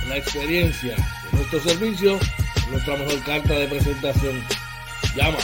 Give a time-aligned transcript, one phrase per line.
[0.09, 2.19] La experiencia de nuestro servicio,
[2.69, 4.43] nuestra mejor carta de presentación.
[5.15, 5.37] Llama.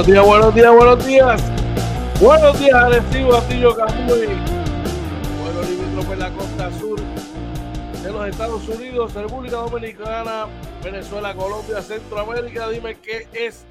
[0.06, 2.20] Buenos días, buenos días, buenos días.
[2.20, 4.26] Buenos días, Arecibo, Atillo, Camuy.
[5.42, 7.00] Bueno, limítrofe la costa sur
[8.04, 10.46] de los Estados Unidos, República Dominicana,
[10.84, 12.68] Venezuela, Colombia, Centroamérica.
[12.68, 13.64] Dime qué es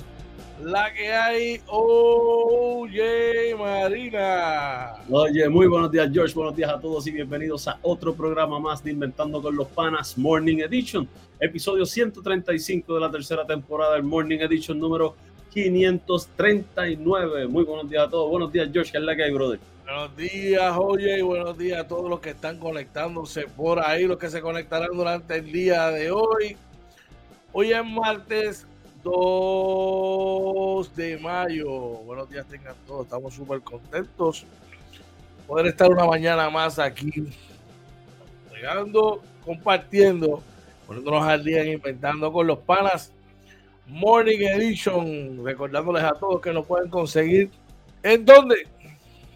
[0.61, 1.61] la que hay.
[1.67, 4.95] Oye, Marina.
[5.09, 6.33] Oye, muy buenos días, George.
[6.35, 10.17] Buenos días a todos y bienvenidos a otro programa más de Inventando con los Panas
[10.17, 11.07] Morning Edition,
[11.39, 15.15] episodio 135 de la tercera temporada del Morning Edition número
[15.55, 17.47] 539.
[17.47, 18.29] Muy buenos días a todos.
[18.29, 18.91] Buenos días, George.
[18.91, 19.57] ¿Qué es la que hay, brother?
[19.85, 24.17] Buenos días, oye, y buenos días a todos los que están conectándose por ahí, los
[24.17, 26.57] que se conectarán durante el día de hoy.
[27.53, 28.67] Hoy es martes
[29.01, 31.69] 2 de mayo.
[31.71, 34.45] Buenos días tengan todos, estamos súper contentos.
[35.47, 37.11] Poder estar una mañana más aquí,
[38.53, 40.41] llegando, compartiendo,
[40.85, 43.14] poniéndonos al día en Inventando con los Panas.
[43.87, 47.51] Morning Edition, recordándoles a todos que nos pueden conseguir.
[48.01, 48.67] ¿En dónde?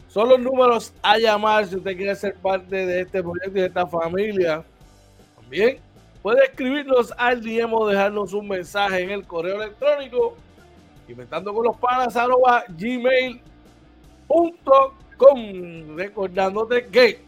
[0.08, 3.68] Son los números a llamar si usted quiere ser parte de este proyecto y de
[3.68, 4.66] esta familia.
[5.40, 5.78] También
[6.22, 10.36] puede escribirnos al DM o dejarnos un mensaje en el correo electrónico
[11.08, 13.42] inventando con los panas arroba gmail.com
[15.96, 17.20] recordándote que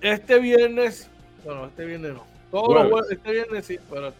[0.00, 1.08] este viernes
[1.44, 4.12] bueno este viernes no todos los jueves este viernes sí pero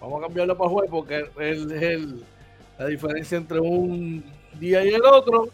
[0.00, 2.24] vamos a cambiarlo para jueves porque el, el
[2.78, 4.24] la diferencia entre un
[4.58, 5.48] día y el otro.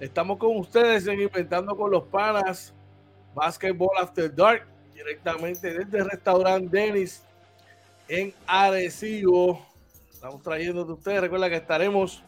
[0.00, 2.74] Estamos con ustedes en Inventando con los Panas,
[3.34, 7.22] Basketball After Dark, directamente desde el restaurante Dennis
[8.08, 9.64] en Arecibo.
[10.12, 11.20] Estamos trayendo de ustedes.
[11.20, 12.22] Recuerda que estaremos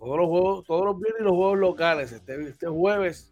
[0.00, 2.12] todos los juegos, todos los viernes y los juegos locales.
[2.12, 3.30] Este, este jueves,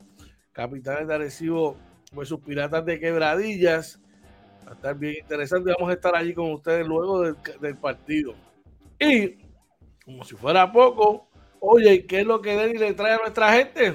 [0.53, 1.77] Capitanes de Arecibo
[2.25, 4.01] sus Piratas de Quebradillas.
[4.67, 5.73] Va a estar bien interesante.
[5.73, 8.35] Vamos a estar allí con ustedes luego del, del partido.
[9.01, 9.39] Y,
[10.05, 11.29] como si fuera poco,
[11.61, 13.95] oye, ¿qué es lo que Denis le trae a nuestra gente?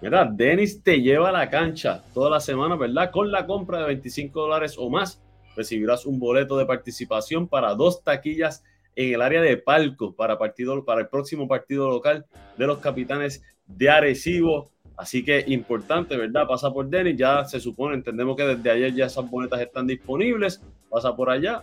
[0.00, 3.12] Mira, Denis te lleva a la cancha toda la semana, ¿verdad?
[3.12, 5.22] Con la compra de 25 dólares o más,
[5.56, 8.64] recibirás un boleto de participación para dos taquillas
[8.98, 13.44] en el área de palco para, partido, para el próximo partido local de los capitanes
[13.64, 14.72] de Arecibo.
[14.96, 16.48] Así que importante, ¿verdad?
[16.48, 20.60] Pasa por Denis, ya se supone, entendemos que desde ayer ya esas boletas están disponibles.
[20.90, 21.62] Pasa por allá,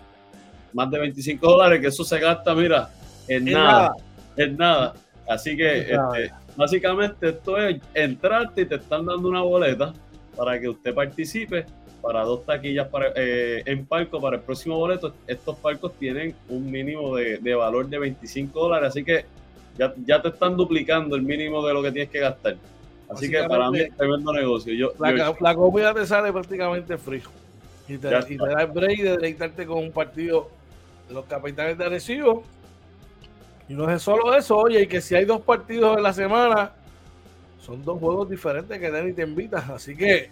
[0.71, 2.89] más de 25 dólares, que eso se gasta, mira,
[3.27, 3.91] en, nada,
[4.38, 4.93] en nada.
[5.27, 9.91] Así que este, básicamente esto es entrarte y te están dando una boleta
[10.38, 11.65] para que usted participe
[12.05, 15.11] para dos taquillas para, eh, en palco para el próximo boleto.
[15.25, 19.25] Estos palcos tienen un mínimo de, valor de 25 dólares, así que
[19.75, 22.57] ya, ya, te están duplicando el mínimo de lo que tienes que gastar.
[23.09, 24.71] Así que para mí es tremendo negocio.
[24.73, 27.23] Yo, la, comida te sale prácticamente frío.
[27.87, 30.51] Y te, y te da el break de deleitarte con un partido
[31.07, 32.43] de los capitanes de Arecibo.
[33.67, 36.71] Y no es solo eso, oye, y que si hay dos partidos en la semana,
[37.59, 39.57] son dos juegos diferentes que Dani te invita.
[39.73, 40.29] Así que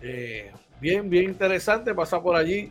[0.00, 0.50] eh,
[0.82, 2.70] bien, bien interesante pasar por allí.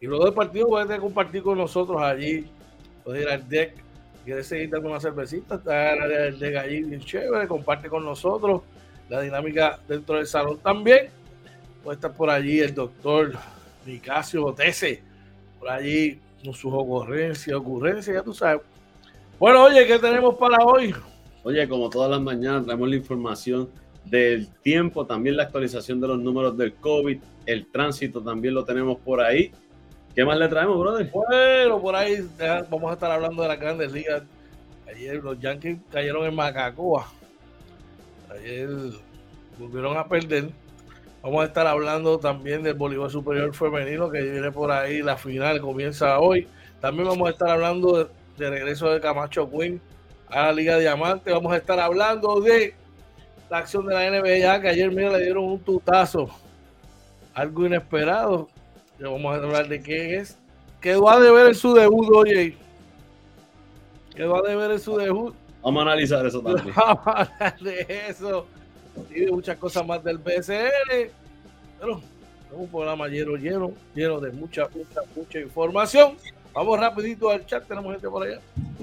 [0.00, 2.46] Y luego del partido puedes compartir con nosotros allí.
[3.04, 3.74] Puedes ir al deck.
[4.24, 7.48] Quieres seguir dando una cervecita, está el área deck allí bien chévere.
[7.48, 8.62] Comparte con nosotros
[9.08, 11.08] la dinámica dentro del salón también.
[11.82, 13.32] Puede estar por allí el doctor
[13.84, 15.02] Nicasio Botese.
[15.58, 18.62] Por allí con sus ocurrencias, ocurrencias, ya tú sabes.
[19.40, 20.94] Bueno, oye, ¿qué tenemos para hoy?
[21.42, 23.68] Oye, como todas las mañanas, traemos la información
[24.04, 28.98] del tiempo, también la actualización de los números del COVID, el tránsito también lo tenemos
[28.98, 29.52] por ahí.
[30.14, 31.10] ¿Qué más le traemos, brother?
[31.12, 32.28] Bueno, por ahí
[32.68, 34.22] vamos a estar hablando de las grandes ligas.
[34.88, 37.06] Ayer los Yankees cayeron en Macacoa.
[38.30, 38.68] Ayer
[39.58, 40.50] volvieron a perder.
[41.22, 45.02] Vamos a estar hablando también del voleibol superior femenino que viene por ahí.
[45.02, 46.48] La final comienza hoy.
[46.80, 49.80] También vamos a estar hablando de, de regreso de Camacho Quinn
[50.28, 51.30] a la Liga Diamante.
[51.30, 52.74] Vamos a estar hablando de
[53.50, 56.30] la acción de la NBA, que ayer mira, le dieron un tutazo,
[57.34, 58.48] algo inesperado.
[58.98, 60.38] Ya vamos a hablar de qué es.
[60.80, 62.56] Quedó a deber en su debut, oye.
[64.14, 65.34] Quedó a deber en su debut.
[65.62, 66.74] Vamos a analizar eso también.
[66.76, 68.46] Vamos a hablar de eso.
[69.10, 71.10] Y de muchas cosas más del BCN.
[71.78, 76.16] Pero es un programa lleno, lleno, lleno de mucha, mucha, mucha información.
[76.52, 78.40] Vamos rapidito al chat, tenemos gente por allá.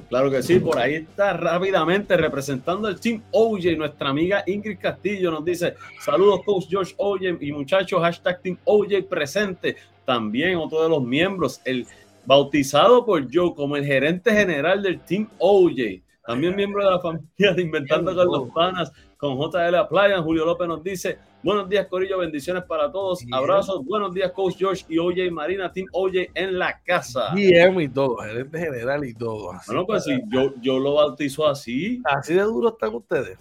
[0.09, 5.31] Claro que sí, por ahí está rápidamente representando el Team OJ, nuestra amiga Ingrid Castillo
[5.31, 9.75] nos dice, saludos Coach George OJ y muchachos, hashtag Team OJ presente.
[10.05, 11.85] También otro de los miembros, el
[12.25, 16.01] bautizado por Joe como el gerente general del Team OJ.
[16.25, 20.21] También miembro de la familia de Inventando con los Panas, con JL Playa.
[20.21, 24.85] Julio López nos dice, buenos días Corillo, bendiciones para todos, abrazos, buenos días Coach George
[24.89, 27.33] y OJ Marina, Team OJ en la casa.
[27.33, 29.51] Bien y todo, gerente general y todo.
[29.67, 32.01] bueno, pues sí, yo, yo lo bautizo así.
[32.05, 33.37] Así de duro están ustedes.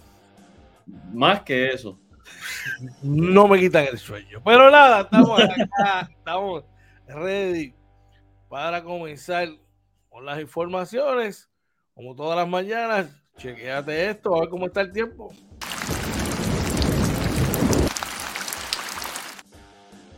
[1.13, 1.99] Más que eso.
[3.01, 4.41] No me quitan el sueño.
[4.43, 6.63] Pero nada, estamos acá, estamos
[7.07, 7.73] ready
[8.49, 9.49] para comenzar
[10.09, 11.49] con las informaciones.
[11.93, 13.07] Como todas las mañanas,
[13.37, 15.33] chequeate esto, a ver cómo está el tiempo.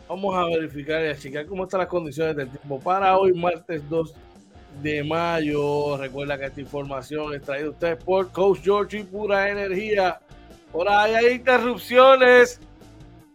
[0.10, 3.88] Vamos a verificar y a checar cómo están las condiciones del tiempo para hoy, martes
[3.88, 4.12] 2
[4.82, 5.98] de mayo.
[5.98, 10.20] Recuerda que esta información es traída a ustedes por Coach George y Pura Energía.
[10.72, 12.60] Por ahí hay interrupciones.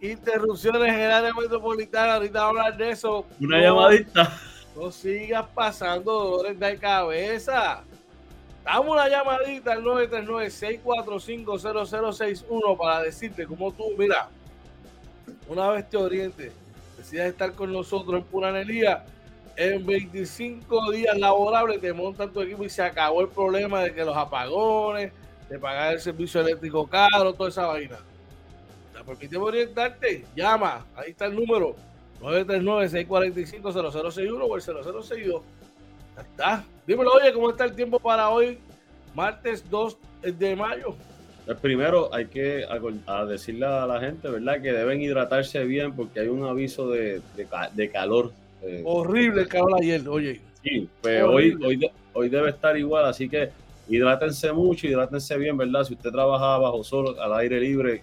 [0.00, 2.14] Interrupciones en el área metropolitana.
[2.14, 3.24] Ahorita vamos a hablar de eso.
[3.38, 4.36] Una llamadita.
[4.74, 7.84] No sigas pasando dolores de cabeza.
[8.64, 14.28] Dame una llamadita al 939-645-0061 para decirte cómo tú, mira,
[15.46, 16.52] una vez te orientes
[17.04, 19.04] decidas estar con nosotros en Pura Energía,
[19.56, 24.02] en 25 días laborables te montan tu equipo y se acabó el problema de que
[24.04, 25.12] los apagones,
[25.50, 27.98] de pagar el servicio eléctrico caro, toda esa vaina.
[28.94, 30.24] ¿Te permite orientarte?
[30.34, 31.76] Llama, ahí está el número
[32.22, 35.42] 939-645-0061 o el 0062.
[36.16, 36.64] Ya está.
[36.86, 38.58] Dímelo, oye, ¿cómo está el tiempo para hoy?
[39.14, 40.96] Martes 2 de mayo.
[41.46, 42.64] Pues primero hay que
[43.28, 44.62] decirle a la gente, ¿verdad?
[44.62, 47.20] Que deben hidratarse bien porque hay un aviso de,
[47.92, 48.32] calor.
[48.62, 50.40] Eh, Horrible el calor ayer, oye.
[50.62, 53.50] Sí, pues hoy, hoy, hoy debe estar igual, así que
[53.88, 55.84] hidrátense mucho, hidrátense bien, ¿verdad?
[55.84, 58.02] Si usted trabaja bajo sol, al aire libre,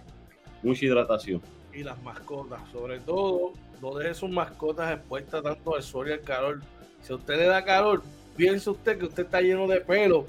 [0.62, 1.42] mucha hidratación.
[1.74, 6.22] Y las mascotas, sobre todo, no deje sus mascotas expuestas tanto al sol y al
[6.22, 6.62] calor.
[7.02, 8.04] Si a usted le da calor,
[8.36, 10.28] piense usted que usted está lleno de pelo.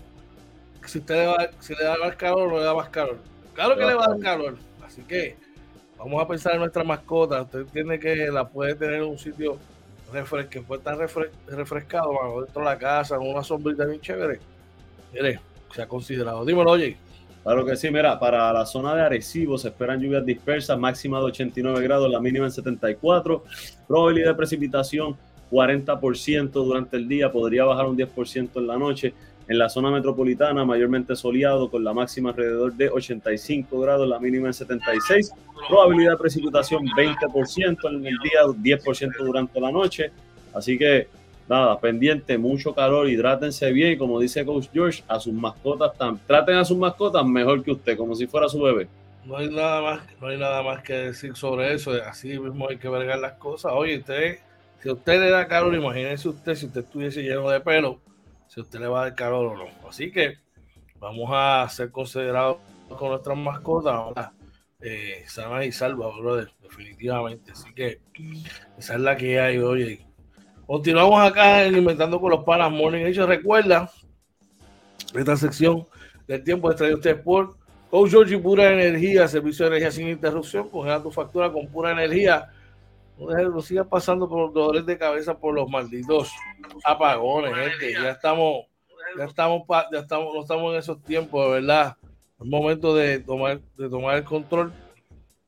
[0.86, 3.18] Si usted le, va, si le da más calor, no le da más calor.
[3.54, 4.56] Claro que le va a dar calor.
[4.84, 5.36] Así que
[5.98, 7.42] vamos a pensar en nuestra mascota.
[7.42, 9.58] Usted entiende que la puede tener en un sitio
[10.50, 12.10] que puede estar refrescado
[12.42, 14.40] dentro de la casa, con una sombrita bien chévere.
[15.12, 15.40] Mire,
[15.74, 16.44] se ha considerado.
[16.44, 16.96] Dímelo, oye.
[17.42, 21.24] Claro que sí, mira, para la zona de Arecibo se esperan lluvias dispersas, máxima de
[21.24, 23.42] 89 grados, la mínima en 74,
[23.88, 25.16] probabilidad de precipitación
[25.50, 29.12] 40% durante el día, podría bajar un 10% en la noche.
[29.48, 34.46] En la zona metropolitana, mayormente soleado, con la máxima alrededor de 85 grados, la mínima
[34.46, 35.32] en 76.
[35.68, 40.12] Probabilidad de precipitación 20% en el día, 10% durante la noche.
[40.54, 41.08] Así que,
[41.48, 43.98] nada, pendiente, mucho calor, hidrátense bien.
[43.98, 45.92] Como dice Coach George, a sus mascotas,
[46.26, 48.86] traten a sus mascotas mejor que usted, como si fuera su bebé.
[49.24, 51.92] No hay nada más, no hay nada más que decir sobre eso.
[52.06, 53.72] Así mismo hay que vergar las cosas.
[53.74, 54.38] Oye, usted,
[54.80, 57.98] si usted le da calor, imagínese usted si usted estuviese lleno de pelo
[58.52, 59.88] si usted le va a dar calor o no.
[59.88, 60.36] Así que
[60.98, 62.58] vamos a ser considerados
[62.98, 64.32] con nuestras mascotas ahora
[64.78, 67.52] eh, sanas y salvas, brother, definitivamente.
[67.52, 68.00] Así que
[68.76, 70.04] esa es la que hay hoy.
[70.66, 73.06] Continuamos acá Inventando con los Panas Morning.
[73.06, 73.90] Hecho, recuerda
[75.14, 75.86] esta sección
[76.26, 77.56] del tiempo de traer usted por
[77.88, 80.68] Coach Georgie Pura Energía, servicio de energía sin interrupción.
[80.68, 82.50] Congela tu factura con pura energía
[83.18, 86.32] no siga pasando por los dolores de cabeza por los malditos
[86.84, 87.92] apagones, gente.
[87.92, 88.66] Ya estamos,
[89.16, 91.96] ya estamos, ya estamos, no estamos en esos tiempos, de verdad.
[92.40, 94.72] Es momento de tomar, de tomar el control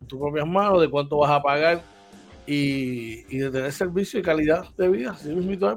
[0.01, 1.83] en tus propias manos de cuánto vas a pagar
[2.47, 5.17] y, y de tener servicio y calidad de vida.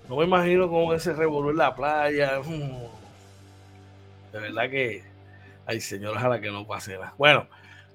[0.09, 2.41] No me imagino con ese revolver en la playa.
[2.43, 4.33] Mm.
[4.33, 5.03] De verdad que.
[5.65, 7.13] Ay, señor, ojalá que no pase nada.
[7.15, 7.47] Bueno,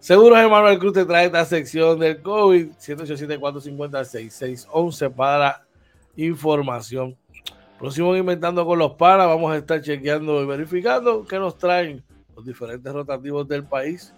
[0.04, 2.72] Seguros Emanuel Cruz te trae esta sección del COVID.
[2.72, 5.66] 187-450-6611 para
[6.14, 7.16] información.
[7.78, 9.26] Próximo Inventando con los Panas.
[9.26, 12.04] Vamos a estar chequeando y verificando qué nos traen
[12.36, 14.12] los diferentes rotativos del país.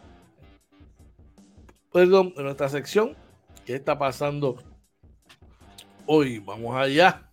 [1.93, 3.17] Perdón, en nuestra sección.
[3.65, 4.57] ¿Qué está pasando
[6.05, 6.41] hoy?
[6.41, 7.26] Vamos allá.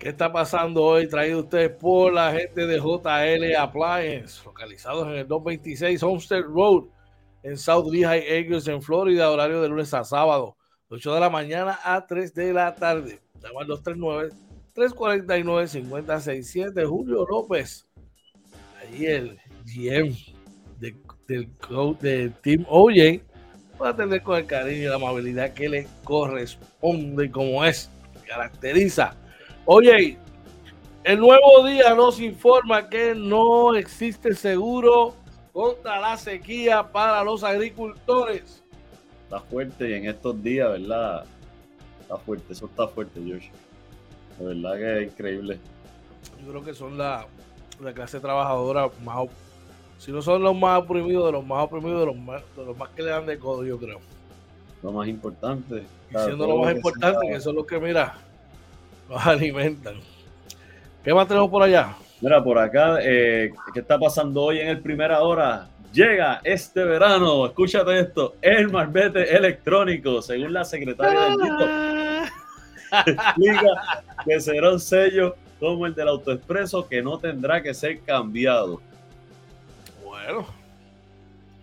[0.00, 1.06] ¿Qué está pasando hoy?
[1.06, 6.84] Traído ustedes por la gente de JL Appliance, localizados en el 226 Homestead Road
[7.42, 10.56] en South Lehigh Acres, en Florida, horario de lunes a sábado,
[10.88, 13.20] 8 de la mañana a 3 de la tarde.
[13.42, 13.68] Llama al
[14.74, 16.88] 239-349-5067.
[16.88, 17.86] Julio López,
[18.80, 20.16] ahí el GM
[20.78, 20.96] del,
[22.00, 23.20] del Team OJ,
[23.78, 27.90] a atender con el cariño y la amabilidad que le corresponde como es,
[28.26, 29.14] caracteriza.
[29.64, 30.18] Oye,
[31.04, 35.14] el nuevo día nos informa que no existe seguro
[35.52, 38.62] contra la sequía para los agricultores.
[39.24, 41.24] Está fuerte y en estos días, ¿verdad?
[42.00, 43.48] Está fuerte, eso está fuerte, Josh.
[44.38, 45.58] De verdad que es increíble.
[46.44, 47.26] Yo creo que son la,
[47.80, 49.28] la clase trabajadora más,
[49.98, 52.76] si no son los más oprimidos, de los más oprimidos, de los más, de los
[52.76, 54.00] más que le dan de codo, yo creo.
[54.82, 55.84] Lo más importante.
[56.10, 58.18] Y siendo lo más importante, que son los que, mira,
[59.10, 59.96] los alimentan.
[61.04, 61.94] ¿Qué más tenemos por allá?
[62.20, 65.68] Mira, por acá, eh, ¿qué está pasando hoy en el primera hora?
[65.92, 72.30] Llega este verano, escúchate esto, el marbete electrónico, según la secretaria del
[73.06, 78.80] explica que será un sello como el del autoexpreso que no tendrá que ser cambiado.
[80.04, 80.46] Bueno,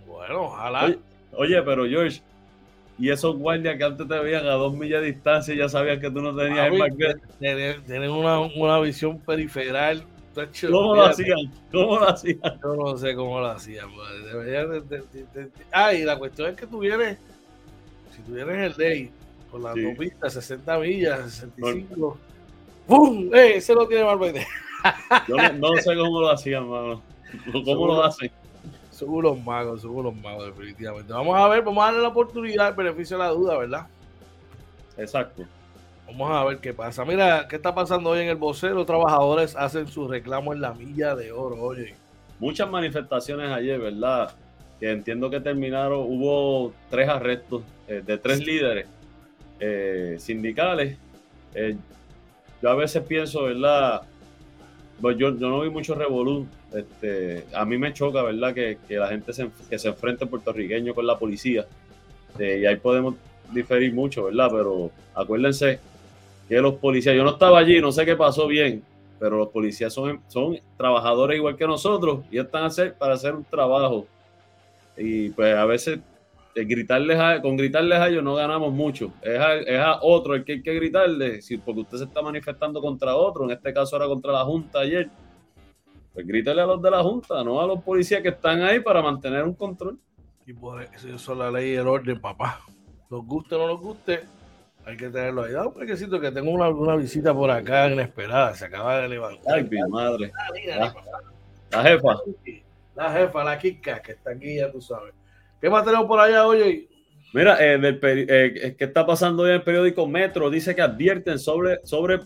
[0.05, 0.85] bueno, ojalá.
[0.85, 0.99] Oye,
[1.33, 2.21] oye, pero George,
[2.99, 6.09] y esos guardias que antes te veían a dos millas de distancia ya sabían que
[6.09, 7.81] tú no tenías el.
[7.85, 10.03] Tienen, una, una visión periferal
[10.69, 11.51] ¿Cómo lo hacían?
[11.71, 12.39] ¿Cómo lo hacían?
[12.61, 13.89] Yo no sé cómo lo hacían.
[15.71, 17.17] Ah, y la cuestión es que tú vienes,
[18.15, 19.11] si tú vienes el day
[19.49, 19.83] con la sí.
[19.83, 22.17] autopista 60 millas, 65,
[22.87, 23.33] ¡Bum!
[23.33, 23.53] ¡Eh!
[23.55, 24.45] Ese lo tiene Marbete.
[25.27, 27.01] Yo no, no, sé cómo lo hacían, mano.
[27.65, 28.31] ¿Cómo lo hacen?
[28.97, 31.13] Son unos magos, son unos magos, definitivamente.
[31.13, 33.87] Vamos a ver, vamos a darle la oportunidad, el beneficio de la duda, ¿verdad?
[34.97, 35.43] Exacto.
[36.07, 37.05] Vamos a ver qué pasa.
[37.05, 38.73] Mira, ¿qué está pasando hoy en el vocero?
[38.73, 41.93] Los trabajadores hacen su reclamo en la milla de oro, oye.
[42.39, 44.33] Muchas manifestaciones ayer, ¿verdad?
[44.79, 48.87] Que entiendo que terminaron, hubo tres arrestos eh, de tres líderes
[49.59, 50.97] eh, sindicales.
[51.53, 51.77] Eh,
[52.63, 54.01] yo a veces pienso, ¿verdad?
[54.99, 56.47] Pues yo, yo no vi mucho revolú.
[56.73, 58.53] Este, a mí me choca, ¿verdad?
[58.53, 61.65] Que, la gente se, que se enfrente puertorriqueño con la policía.
[62.39, 63.15] y ahí podemos
[63.51, 64.49] diferir mucho, ¿verdad?
[64.51, 65.79] Pero acuérdense
[66.47, 68.83] que los policías, yo no estaba allí, no sé qué pasó bien,
[69.19, 73.43] pero los policías son, son trabajadores igual que nosotros y están hacer, para hacer un
[73.43, 74.07] trabajo.
[74.97, 75.99] Y pues a veces
[76.55, 79.11] gritarles a, con gritarles a ellos no ganamos mucho.
[79.21, 82.81] Es a, es a, otro el que hay que gritarle, porque usted se está manifestando
[82.81, 85.09] contra otro, en este caso era contra la Junta ayer.
[86.17, 89.03] Pues grítale a los de la Junta, no a los policías que están ahí para
[89.03, 89.99] mantener un control.
[90.47, 92.59] Y por eso es la ley y el orden, papá.
[93.07, 94.21] Nos guste o no nos guste,
[94.83, 95.51] hay que tenerlo ahí.
[95.51, 98.55] Dame un brequecito que tengo una, una, visita por acá inesperada.
[98.55, 99.57] Se acaba de levantar.
[99.59, 100.31] Ay, mi madre.
[100.65, 100.91] La,
[101.69, 102.17] la, jefa.
[102.95, 105.13] La jefa, la Kika, que está aquí, ya tú sabes.
[105.61, 106.89] ¿Qué más tenemos por allá, oye?
[107.31, 110.49] Mira, eh, del eh, ¿qué está pasando hoy en el periódico Metro?
[110.49, 112.21] Dice que advierten sobre, sobre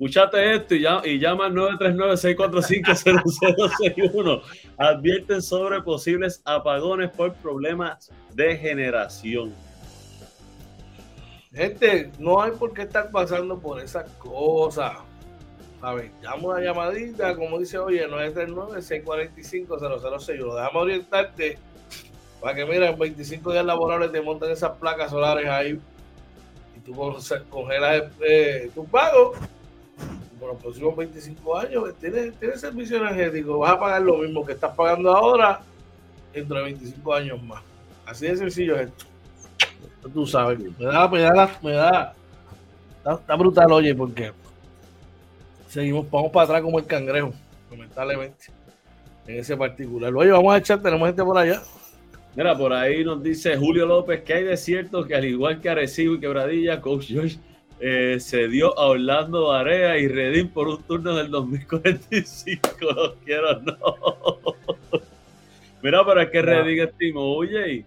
[0.00, 4.42] escúchate esto y, llama al 939-645-0061.
[4.78, 9.52] Advierten sobre posibles apagones por problemas de generación.
[11.52, 14.96] Gente, no hay por qué estar pasando por esas cosas.
[15.82, 16.10] ¿Sabes?
[16.22, 20.54] Llama una llamadita, como dice, oye, 939-645-006.
[20.54, 21.58] Déjame orientarte
[22.40, 25.78] para que, mira, en 25 días laborables te monten esas placas solares ahí
[26.74, 26.94] y tú
[27.50, 29.34] congelas eh, tu pago.
[30.40, 34.52] Por los próximos 25 años tienes, tienes servicio energético, vas a pagar lo mismo que
[34.52, 35.60] estás pagando ahora
[36.32, 37.62] dentro de 25 años más.
[38.06, 39.04] Así de sencillo es esto.
[40.14, 42.14] Tú sabes, me da, me da, me da,
[42.96, 44.32] está, está brutal, oye, porque
[45.68, 47.34] seguimos, vamos para atrás como el cangrejo,
[47.70, 48.46] lamentablemente,
[49.26, 50.14] en ese particular.
[50.14, 51.60] Oye, vamos a echar, tenemos gente por allá.
[52.34, 56.14] Mira, por ahí nos dice Julio López que hay desiertos que al igual que Arecibo
[56.14, 57.38] y Quebradilla, Coach George
[57.80, 62.60] eh, se dio a Orlando Barea y Redín por un turno del 2045.
[62.94, 63.76] Los quiero, no.
[65.82, 67.84] Mira, pero es que Redín estimo, oye.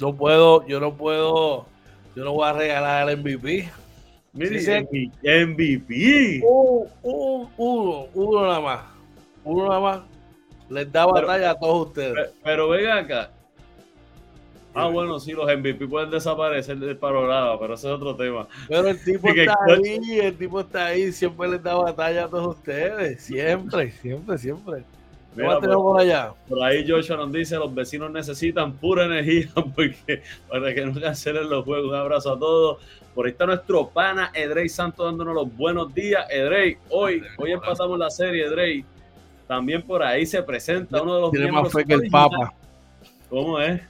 [0.00, 1.66] No puedo, yo no puedo,
[2.14, 3.70] yo no voy a regalar el MVP.
[4.32, 6.40] Mire, sí, MVP.
[6.42, 8.80] Uh, uh, uno, uno nada más.
[9.44, 10.00] Uno nada más.
[10.68, 12.12] Les da batalla pero, a todos ustedes.
[12.12, 13.30] Pero, pero venga acá.
[14.78, 18.46] Ah, bueno, sí, los MVP pueden desaparecer del panorama, pero ese es otro tema.
[18.68, 22.58] Pero el tipo está ahí, el tipo está ahí, siempre les da batalla a todos
[22.58, 23.22] ustedes.
[23.22, 24.84] Siempre, siempre, siempre.
[25.34, 26.34] Mira, por, por, allá?
[26.46, 31.48] por ahí Joshua nos dice, los vecinos necesitan pura energía porque para que no cancelen
[31.48, 31.90] los juegos.
[31.90, 32.78] Un abrazo a todos.
[33.14, 36.26] Por ahí está nuestro pana Edrey Santos dándonos los buenos días.
[36.30, 38.84] Edrey, hoy, hoy empezamos la serie, Edrey.
[39.46, 42.52] También por ahí se presenta uno de los Tiene más fe que el Papa.
[43.30, 43.80] ¿Cómo es?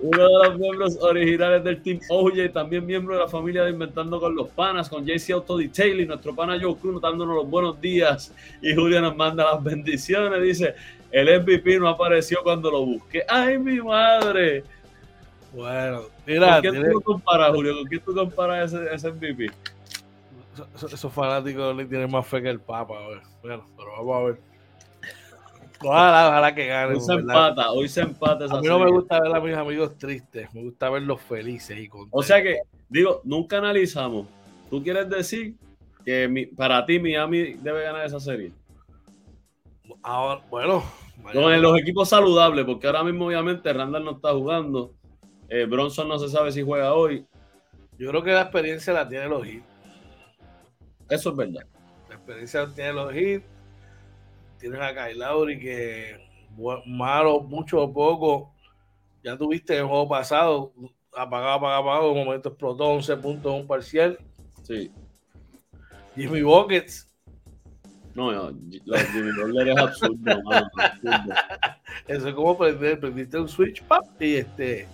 [0.00, 4.20] Uno de los miembros originales del Team OJ, también miembro de la familia de Inventando
[4.20, 8.34] con los Panas, con JC Auto Detailing, nuestro pana Joe Cruz dándonos los buenos días.
[8.62, 10.42] Y Julia nos manda las bendiciones.
[10.42, 10.74] Dice:
[11.10, 13.22] El MVP no apareció cuando lo busqué.
[13.28, 14.62] ¡Ay, mi madre!
[15.52, 16.60] Bueno, mira.
[16.60, 17.74] ¿Con quién tú comparas, Julio?
[17.76, 19.50] ¿Con quién tú comparas ese, ese MVP?
[20.74, 22.94] Esos, fanáticos le tienen más fe que el Papa.
[23.42, 24.47] Bueno, pero vamos a ver.
[25.80, 26.94] Ojalá, ojalá que gane.
[26.94, 29.54] Hoy se empata, hoy se empata esa A mí no me gusta ver a mis
[29.54, 32.18] amigos tristes, me gusta verlos felices y contentos.
[32.18, 34.26] O sea que, digo, nunca analizamos.
[34.70, 35.54] ¿Tú quieres decir
[36.04, 38.52] que para ti Miami debe ganar esa serie?
[40.02, 40.82] Ahora, bueno.
[41.32, 44.94] Con los equipos saludables, porque ahora mismo obviamente Randall no está jugando.
[45.48, 47.26] Eh, Bronson no se sabe si juega hoy.
[47.98, 49.64] Yo creo que la experiencia la tiene los hits.
[51.10, 51.66] Eso es verdad.
[52.08, 53.57] La experiencia la tiene los hits.
[54.58, 56.28] Tienes a Kyle Lowry que
[56.86, 58.52] malo, mucho o poco.
[59.22, 60.72] Ya tuviste el juego pasado,
[61.12, 62.12] apagado, apagado, apagado.
[62.12, 64.18] En un momento explotó 11 puntos un parcial.
[64.62, 64.90] Sí.
[66.14, 67.06] Jimmy Buckets.
[68.14, 70.16] No, no Jimmy Butler es absurdo,
[72.08, 74.88] Eso es como prender, prendiste un switch, pap, y este.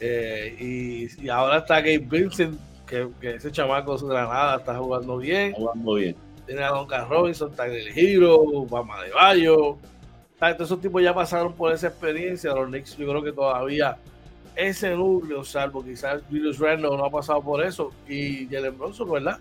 [0.00, 4.78] Eh, y, y, ahora está Gabe Vincent, que, que, ese chamaco de la nada está
[4.78, 5.52] jugando bien.
[5.52, 6.27] Jugando bien.
[6.48, 9.76] Tiene a Duncan Robinson, Tyler Hero, Bama de Bayo.
[10.38, 12.54] Todos esos tipos ya pasaron por esa experiencia.
[12.54, 13.98] Los Knicks, yo creo que todavía
[14.56, 17.92] ese núcleo, salvo quizás Julius Randle no ha pasado por eso.
[18.08, 19.38] Y Jalen Bronson, ¿verdad?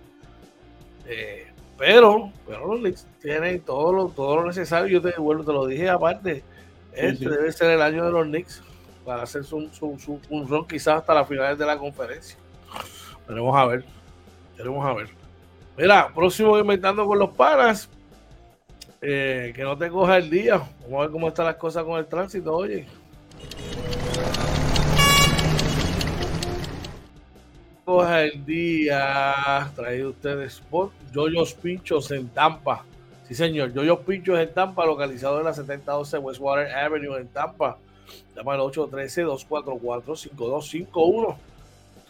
[1.06, 4.90] Eh, pero, pero los Knicks tienen todo lo, todo lo necesario.
[4.90, 6.44] Yo te, vuelvo, te lo dije aparte.
[6.92, 8.62] Este debe ser el año de los Knicks
[9.06, 12.38] para hacer su, su, un run quizás hasta las finales de la conferencia.
[13.30, 13.86] Veremos a ver.
[14.58, 15.27] Veremos a ver.
[15.78, 17.88] Mira, próximo inventando con los panas.
[19.00, 20.56] Eh, que no te coja el día.
[20.82, 22.88] Vamos a ver cómo están las cosas con el tránsito, oye.
[27.86, 29.70] Coja el día.
[29.76, 32.84] Traído ustedes por Yoyos Pinchos en Tampa.
[33.28, 33.72] Sí, señor.
[33.72, 37.78] Yoyos Pinchos en Tampa, localizado en la 7012 Westwater Avenue en Tampa.
[38.36, 41.38] Llama al 813-244-5251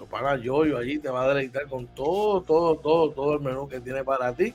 [0.06, 3.80] para Yoyo allí te va a deleitar con todo, todo, todo, todo el menú que
[3.80, 4.54] tiene para ti.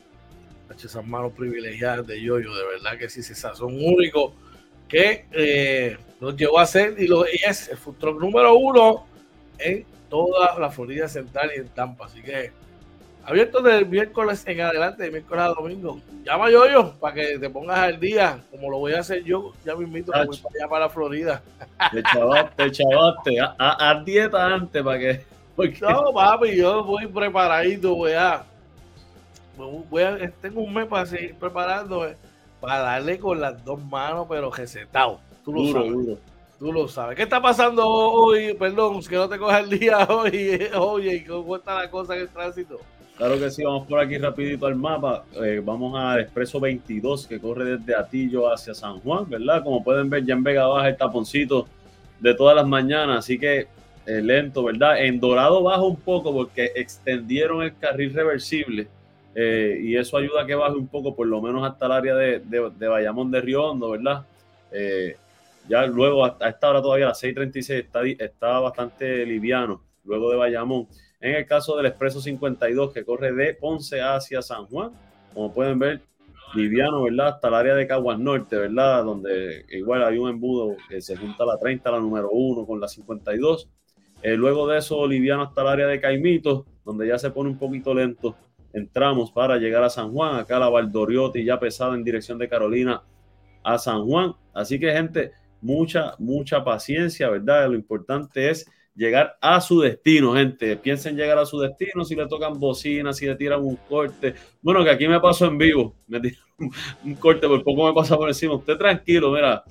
[0.70, 4.32] Esas manos privilegiadas de Yoyo, de verdad que sí, son únicos
[4.88, 9.06] que eh, nos llevó a ser y, lo, es el food número uno
[9.58, 12.06] en toda la Florida Central y en Tampa.
[12.06, 12.52] Así que
[13.24, 16.00] abierto del miércoles en adelante, de miércoles a domingo.
[16.24, 19.52] Llama a Yoyo para que te pongas al día, como lo voy a hacer yo.
[19.64, 21.42] Ya me invito para allá para Florida.
[21.92, 23.38] Te chavaste, chavaste.
[23.58, 25.32] a dieta antes para que
[25.80, 28.44] no, papi, yo voy preparadito, voy a,
[29.90, 32.16] voy a, tengo un mes para seguir preparándome
[32.60, 35.20] para darle con las dos manos, pero recetado.
[35.44, 36.18] Tú lo sabes.
[36.58, 37.16] Tú lo sabes.
[37.16, 38.54] ¿Qué está pasando hoy?
[38.54, 40.68] Perdón, que no te coja el día hoy.
[40.76, 42.78] Oye, ¿cómo está la cosa en el tránsito?
[43.16, 45.24] Claro que sí, vamos por aquí rapidito al mapa.
[45.42, 49.62] Eh, vamos al Expreso 22 que corre desde Atillo hacia San Juan, ¿verdad?
[49.62, 51.68] Como pueden ver, ya en Vega Baja el taponcito
[52.20, 53.18] de todas las mañanas.
[53.18, 53.68] Así que
[54.06, 55.04] eh, lento, ¿verdad?
[55.04, 58.88] En Dorado baja un poco porque extendieron el carril reversible
[59.34, 62.14] eh, y eso ayuda a que baje un poco, por lo menos hasta el área
[62.16, 64.24] de, de, Bayamón de Río Hondo, ¿verdad?
[64.72, 65.16] Eh,
[65.68, 70.36] ya luego, a esta hora todavía, a las 6.36, está, está bastante liviano, luego de
[70.36, 70.88] Bayamón.
[71.22, 74.90] En el caso del Expreso 52, que corre de Ponce hacia San Juan,
[75.32, 76.02] como pueden ver,
[76.54, 77.28] liviano, ¿verdad?
[77.28, 79.04] Hasta el área de Caguas Norte, ¿verdad?
[79.04, 82.88] Donde igual hay un embudo que se junta la 30, la número 1 con la
[82.88, 83.70] 52
[84.22, 87.58] eh, luego de eso, Oliviano hasta el área de Caimito, donde ya se pone un
[87.58, 88.36] poquito lento.
[88.72, 90.36] Entramos para llegar a San Juan.
[90.36, 93.02] Acá la Valdoriotti ya pesada en dirección de Carolina
[93.64, 94.34] a San Juan.
[94.54, 97.68] Así que, gente, mucha, mucha paciencia, ¿verdad?
[97.68, 100.76] Lo importante es llegar a su destino, gente.
[100.76, 104.34] Piensen llegar a su destino si le tocan bocinas, si le tiran un corte.
[104.60, 105.94] Bueno, que aquí me pasó en vivo.
[106.06, 106.40] Me tiran
[107.04, 108.54] un corte, por poco me pasa por encima.
[108.54, 109.64] Usted tranquilo, mira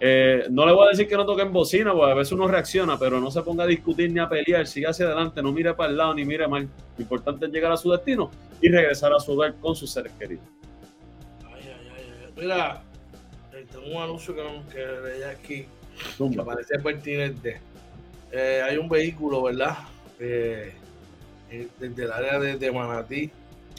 [0.00, 2.98] eh, no le voy a decir que no toquen bocina, porque a veces uno reacciona,
[2.98, 5.90] pero no se ponga a discutir ni a pelear, siga hacia adelante, no mire para
[5.90, 6.68] el lado ni mire mal.
[6.96, 10.12] Lo importante es llegar a su destino y regresar a su hogar con sus seres
[10.18, 10.44] queridos.
[11.46, 12.82] Ay, ay, ay, Mira,
[13.50, 14.42] tengo un anuncio que,
[14.74, 15.66] que leí aquí
[16.18, 17.60] que parece pertinente.
[18.36, 19.76] Eh, hay un vehículo, ¿verdad?
[20.18, 23.30] desde el área de, de Manatí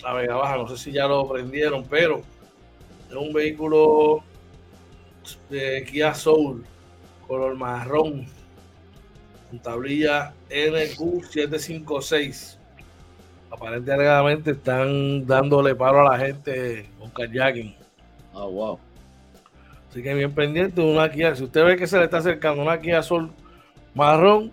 [0.02, 2.22] a Vega Baja, no sé si ya lo prendieron, pero
[3.10, 4.24] es un vehículo
[5.50, 6.63] de Kia Soul,
[7.28, 8.28] color marrón,
[9.50, 12.58] con tablilla NQ756.
[13.52, 17.76] Aparentemente están dándole paro a la gente con kayaking.
[18.34, 18.80] Ah, wow.
[19.89, 21.36] Así que bien pendiente una Kia.
[21.36, 23.34] Si usted ve que se le está acercando una Kia Soul
[23.95, 24.51] marrón,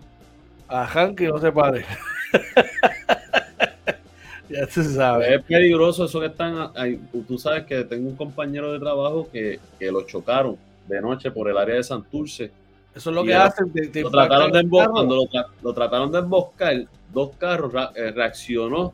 [0.67, 1.85] a Hanky no se pare.
[4.49, 5.35] ya se sabe.
[5.35, 6.99] Es peligroso eso que están ahí.
[7.27, 11.49] Tú sabes que tengo un compañero de trabajo que, que lo chocaron de noche por
[11.49, 12.51] el área de Santurce
[12.95, 13.71] Eso es lo que hacen.
[13.93, 15.27] lo trataron de cuando
[15.61, 18.93] lo, trataron de emboscar, dos carros eh, reaccionó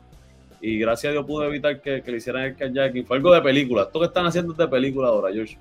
[0.60, 3.06] y gracias a Dios pudo evitar que, le hicieran el kayaking.
[3.06, 3.84] Fue algo de película.
[3.84, 5.56] Esto que están haciendo es de película ahora, George.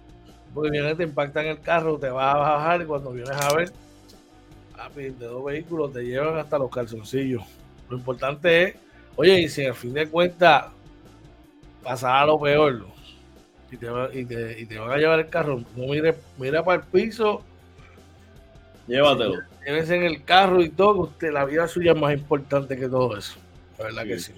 [0.53, 3.71] Porque viene, te impactan el carro, te vas a bajar y cuando vienes a ver,
[4.95, 7.43] de dos vehículos te llevan hasta los calzoncillos.
[7.89, 8.75] Lo importante es,
[9.15, 10.65] oye, y si al fin de cuentas
[11.83, 12.85] pasará lo peor
[13.71, 16.81] y te, y, te, y te van a llevar el carro, no mire, mira para
[16.81, 17.43] el piso.
[18.87, 19.35] Llévatelo.
[19.65, 23.15] Llévese en el carro y todo, usted, la vida suya es más importante que todo
[23.17, 23.37] eso.
[23.77, 24.33] La verdad que sí.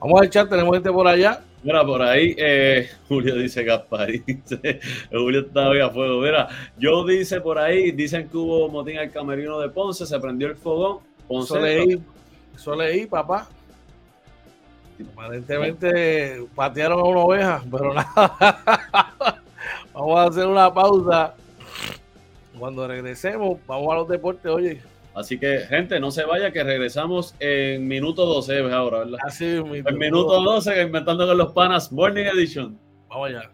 [0.00, 1.42] Vamos al chat, tenemos gente por allá.
[1.64, 4.22] Mira, por ahí eh, Julio dice Gaspari.
[5.10, 6.20] Julio está hoy a fuego.
[6.20, 6.46] Mira,
[6.76, 10.56] yo dice por ahí, dicen que hubo motín al camerino de Ponce, se prendió el
[10.56, 10.98] fogón.
[11.26, 12.02] Ponce eso leí,
[12.54, 13.48] eso leí, papá.
[15.12, 19.42] Aparentemente patearon a una oveja, pero nada.
[19.94, 21.34] vamos a hacer una pausa.
[22.58, 24.82] Cuando regresemos, vamos a los deportes, oye.
[25.14, 29.18] Así que, gente, no se vaya, que regresamos en minuto 12 ahora, ¿verdad?
[29.24, 32.78] Así, en minuto 12, inventando con los panas, Morning Edition.
[33.08, 33.50] Vamos allá.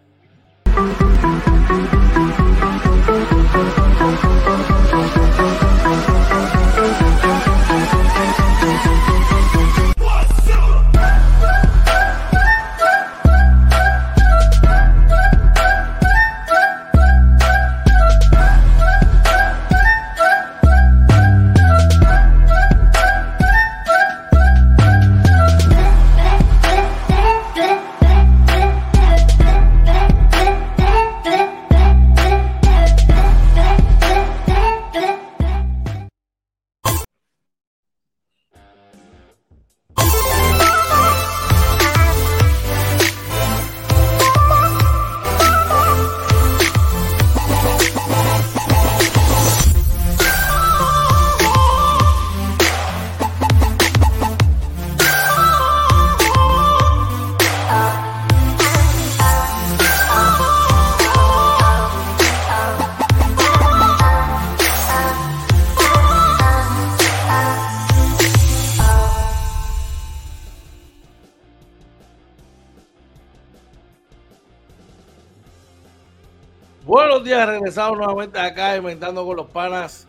[77.71, 80.09] Regresado nuevamente acá inventando con los panas.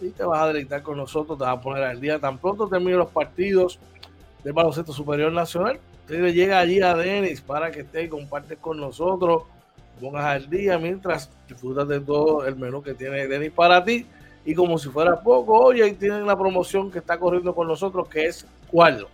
[0.00, 2.18] Y te vas a deleitar con nosotros, te vas a poner al día.
[2.18, 3.78] Tan pronto terminen los partidos
[4.42, 5.78] del baloncesto superior nacional.
[6.02, 9.44] Usted llega allí a Dennis para que esté y compartes con nosotros.
[10.00, 14.06] Pongas al día mientras disfrutas de todo el menú que tiene Denis para ti.
[14.44, 18.26] Y como si fuera poco, hoy tienen la promoción que está corriendo con nosotros, que
[18.26, 19.06] es ¿cuál?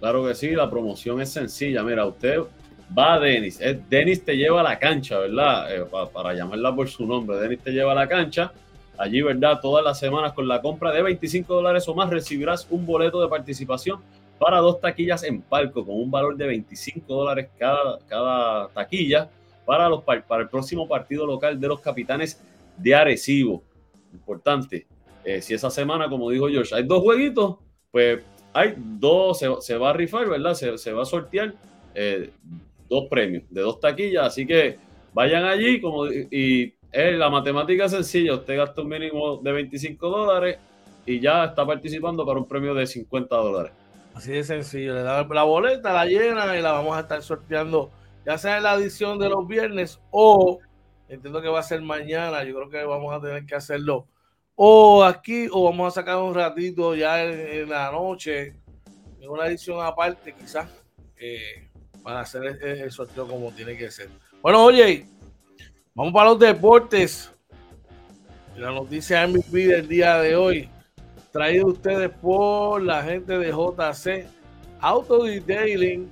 [0.00, 1.82] Claro que sí, la promoción es sencilla.
[1.82, 2.40] Mira, usted
[2.96, 3.60] va a Denis.
[3.88, 5.74] Denis te lleva a la cancha, ¿verdad?
[5.74, 7.36] Eh, para, llamarla por su nombre.
[7.36, 8.52] Denis te lleva a la cancha.
[8.98, 9.60] Allí, ¿verdad?
[9.60, 13.28] Todas las semanas con la compra de 25 dólares o más recibirás un boleto de
[13.28, 14.00] participación
[14.38, 19.28] para dos taquillas en palco con un valor de 25 dólares cada, cada taquilla
[19.66, 22.42] para, los, para el próximo partido local de los capitanes
[22.76, 23.62] de Arecibo.
[24.16, 24.86] Importante.
[25.24, 27.56] Eh, si esa semana, como dijo George, hay dos jueguitos,
[27.90, 28.20] pues
[28.52, 30.54] hay dos, se, va a rifar, ¿verdad?
[30.54, 31.54] Se, va a sortear
[31.94, 32.30] eh,
[32.88, 34.78] dos premios de dos taquillas, así que
[35.12, 40.58] vayan allí como, y la matemática es sencilla, usted gasta un mínimo de 25 dólares
[41.04, 43.72] y ya está participando para un premio de 50 dólares.
[44.14, 47.90] Así de sencillo, le da la boleta, la llena y la vamos a estar sorteando,
[48.24, 50.60] ya sea en la edición de los viernes o
[51.08, 54.06] entiendo que va a ser mañana, yo creo que vamos a tener que hacerlo
[54.56, 58.54] o aquí, o vamos a sacar un ratito ya en, la noche,
[59.20, 60.66] en una edición aparte, quizás,
[61.18, 61.68] eh,
[62.02, 64.08] para hacer el, sorteo como tiene que ser.
[64.40, 65.06] Bueno, oye,
[65.94, 67.30] vamos para los deportes.
[68.56, 70.70] La noticia MVP del día de hoy,
[71.30, 74.26] traído ustedes por la gente de JC
[74.80, 76.10] Auto Detailing,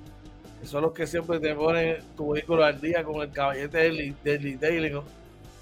[0.65, 5.01] son los que siempre te ponen tu vehículo al día con el caballete del, detailing.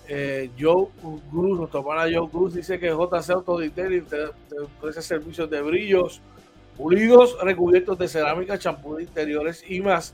[0.07, 0.87] Eh, Joe
[1.31, 4.25] Cruz, nuestro pana Joe Cruz, dice que JC Auto Detailing te,
[4.57, 6.19] ofrece servicios de brillos,
[6.75, 10.13] pulidos, recubiertos de cerámica, champú de interiores y más.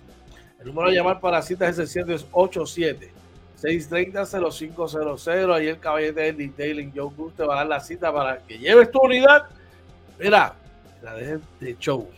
[0.59, 3.19] El número a llamar para citas es el 787
[3.61, 5.53] 630-0500.
[5.53, 8.57] Ahí el caballete del detailing Joe Cruz te va a dar la cita para que
[8.57, 9.47] lleves tu unidad.
[10.19, 10.55] Mira,
[11.01, 12.09] la dejes de show.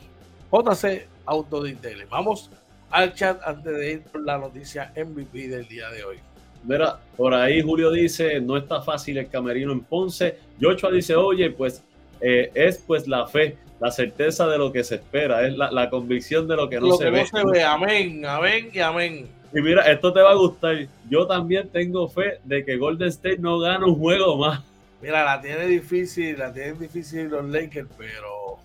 [0.51, 2.09] JC Auto Detailing.
[2.09, 2.49] Vamos
[2.91, 6.17] al chat antes de ir por la noticia MVP del día de hoy.
[6.63, 10.37] Mira, por ahí Julio dice, no está fácil el camerino en Ponce.
[10.61, 11.83] Joshua dice, oye, pues
[12.19, 16.47] eh, es pues la fe, la certeza de lo que se espera, es la, convicción
[16.47, 17.21] de lo que no se ve.
[17.21, 17.63] No se ve.
[17.63, 19.27] Amén, amén y amén.
[19.53, 20.87] Y mira, esto te va a gustar.
[21.09, 24.61] Yo también tengo fe de que Golden State no gana un juego más.
[25.01, 28.59] Mira, la tiene difícil, la tienen difícil los Lakers, pero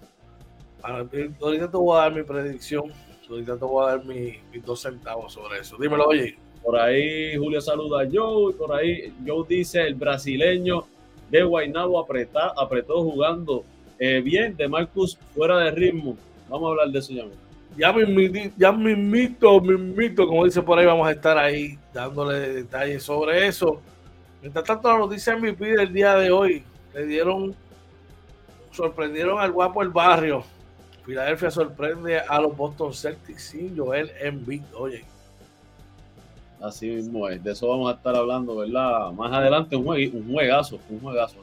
[0.82, 2.92] ahorita te voy a dar mi predicción.
[3.28, 5.76] Ahorita te voy a dar mis, dos centavos sobre eso.
[5.78, 6.38] Dímelo, oye.
[6.62, 8.54] Por ahí Julio saluda a Joe.
[8.54, 10.84] Por ahí Joe dice: el brasileño
[11.30, 13.64] de Guaynabo apretó jugando
[13.98, 14.56] eh, bien.
[14.56, 16.16] De Marcus fuera de ritmo.
[16.48, 17.24] Vamos a hablar de eso ya
[17.76, 21.78] ya me, ya me invito, me invito, como dice por ahí, vamos a estar ahí
[21.92, 23.80] dándole detalles sobre eso.
[24.40, 26.62] Mientras tanto, la noticia MVP del día de hoy,
[26.94, 27.54] le dieron,
[28.70, 30.44] sorprendieron al guapo el barrio.
[31.06, 35.04] Filadelfia sorprende a los Boston Celtics sin Joel Embiid, oye.
[36.60, 39.12] Así mismo es, de eso vamos a estar hablando, ¿verdad?
[39.12, 41.36] Más adelante un, un juegazo, un juegazo.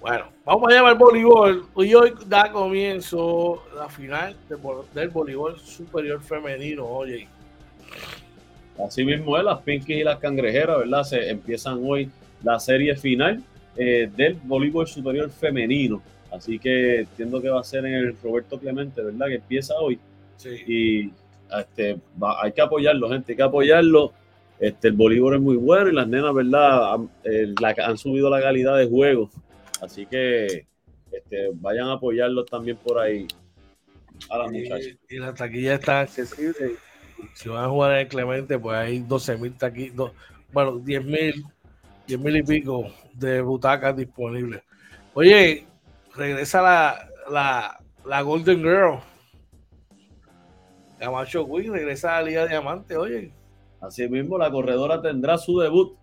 [0.00, 1.66] Bueno, vamos a al voleibol.
[1.76, 4.34] Y hoy da comienzo la final
[4.94, 7.28] del voleibol superior femenino, oye.
[8.78, 11.02] Así mismo es, las Pinkies y las Cangrejeras, ¿verdad?
[11.04, 12.10] Se empiezan hoy
[12.42, 13.42] la serie final
[13.76, 16.00] eh, del voleibol superior femenino.
[16.34, 19.28] Así que entiendo que va a ser en el Roberto Clemente, ¿verdad?
[19.28, 19.98] Que empieza hoy.
[20.36, 20.48] Sí.
[20.66, 21.12] Y
[21.60, 21.98] este,
[22.42, 24.12] hay que apoyarlo, gente, hay que apoyarlo.
[24.58, 26.94] Este, el voleibol es muy bueno y las nenas, ¿verdad?
[26.94, 29.28] Han, eh, han subido la calidad de juego
[29.80, 30.66] Así que
[31.12, 33.26] este, vayan a apoyarlos también por ahí
[34.30, 34.96] a las muchachas.
[35.08, 36.76] Y, la taquilla está accesible.
[37.34, 40.10] Si van a jugar en el Clemente, pues hay 12 mil taquillas,
[40.52, 41.44] bueno, 10 mil,
[42.06, 44.62] 10 mil y pico de butacas disponibles.
[45.14, 45.64] Oye,
[46.16, 48.98] regresa la, la, la Golden Girl.
[50.98, 53.32] Camacho Queen regresa a la Liga Diamante, oye.
[53.80, 55.98] Así mismo, la corredora tendrá su debut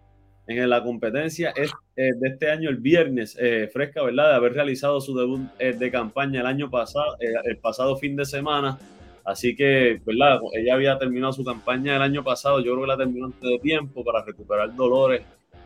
[0.47, 4.29] en la competencia eh, de este año, el viernes, eh, fresca, ¿verdad?
[4.29, 8.25] De haber realizado su debut eh, de campaña el año pasado, el pasado fin de
[8.25, 8.77] semana.
[9.23, 10.39] Así que, ¿verdad?
[10.53, 13.59] Ella había terminado su campaña el año pasado, yo creo que la terminó antes de
[13.59, 15.21] tiempo para recuperar dolores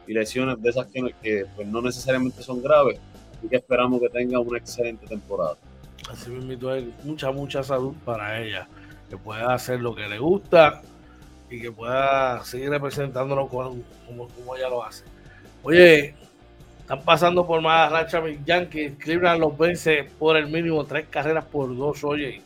[0.07, 2.99] y lesiones de esas que, que pues, no necesariamente son graves.
[3.37, 5.57] Así que esperamos que tenga una excelente temporada.
[6.09, 6.69] Así mismo,
[7.03, 8.67] mucha, mucha salud para ella,
[9.09, 10.81] que pueda hacer lo que le gusta
[11.49, 15.03] y que pueda seguir representándonos como, como, ella lo hace.
[15.63, 16.15] Oye,
[16.79, 18.93] están pasando por más racha mis Yankees.
[18.99, 22.41] Cleveland los vence por el mínimo tres carreras por dos, oye.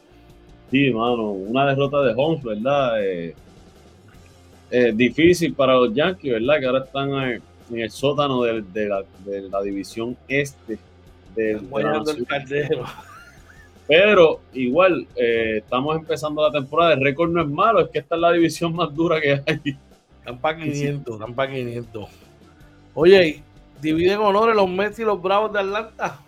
[0.71, 3.03] Sí, mano, una derrota de Holmes, ¿verdad?
[3.03, 3.35] Eh,
[4.71, 6.59] eh, difícil para los Yankees, ¿verdad?
[6.59, 10.77] Que ahora están en, el sótano de, la, división este.
[11.35, 12.85] Del, el caldero.
[13.87, 16.93] Pero igual, eh, estamos empezando la temporada.
[16.93, 19.77] El récord no es malo, es que esta es la división más dura que hay.
[20.19, 22.09] Están para 500, están para 500.
[22.93, 23.41] Oye,
[23.81, 26.19] dividen honores los Mets y los Bravos de Atlanta.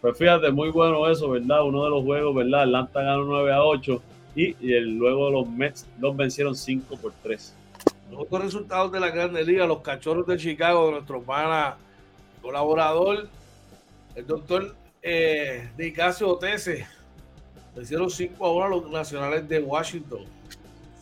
[0.00, 1.64] Pues fíjate, muy bueno eso, ¿verdad?
[1.64, 2.62] Uno de los juegos, ¿verdad?
[2.62, 4.02] Atlanta ganó 9 a 8
[4.36, 7.55] y, luego los Mets los vencieron 5 por 3.
[8.10, 11.76] Los otros resultados de la Grande Liga, los cachorros de Chicago, de nuestro pana
[12.40, 13.28] colaborador,
[14.14, 16.86] el doctor eh, Nicasio Otese.
[17.74, 20.24] Vencieron 5 a 1 a los nacionales de Washington.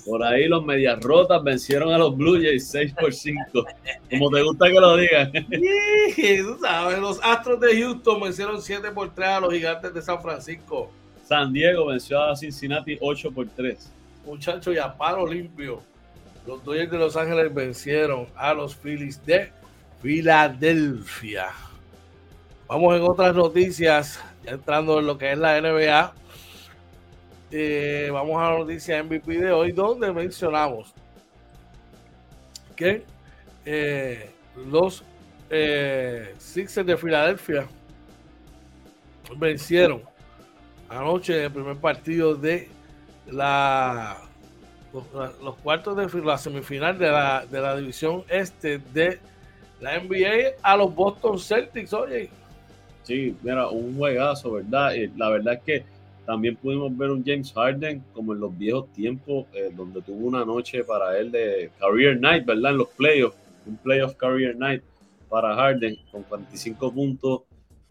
[0.05, 3.67] Por ahí los medias rotas vencieron a los Blue Jays 6 por 5.
[4.11, 5.33] Como te gusta que lo digan.
[5.33, 10.21] tú sabes, los Astros de Houston vencieron 7 por 3 a los Gigantes de San
[10.21, 10.91] Francisco.
[11.25, 13.91] San Diego venció a Cincinnati 8 por 3.
[14.27, 15.81] Muchachos, y a paro limpio.
[16.47, 19.51] Los Dodgers de Los Ángeles vencieron a los Phillies de
[20.03, 21.49] Filadelfia.
[22.69, 26.13] Vamos en otras noticias, ya entrando en lo que es la NBA.
[27.51, 30.93] Eh, vamos a la noticia MVP de hoy, donde mencionamos
[32.77, 33.05] que
[33.65, 34.31] eh,
[34.69, 35.03] los
[35.49, 37.67] eh, Sixers de Filadelfia
[39.37, 40.03] vencieron
[40.89, 42.69] anoche en el primer partido de
[43.27, 44.19] la
[45.43, 49.19] los, cuartos de la semifinal de la, de la división este de
[49.81, 52.31] la NBA a los Boston Celtics, oye.
[53.03, 54.97] Sí, mira, un juegazo, ¿verdad?
[54.97, 55.85] Eh, la verdad es que
[56.25, 60.45] también pudimos ver un James Harden como en los viejos tiempos, eh, donde tuvo una
[60.45, 62.71] noche para él de Career Night, ¿verdad?
[62.71, 63.37] En los playoffs,
[63.67, 64.83] un playoff Career Night
[65.29, 67.43] para Harden con 45 puntos,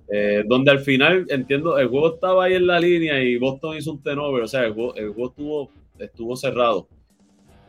[0.10, 3.91] eh, donde al final, entiendo, el juego estaba ahí en la línea y Boston hizo
[3.91, 5.70] un tenover, o sea, el juego, estuvo,
[6.00, 6.88] estuvo cerrado.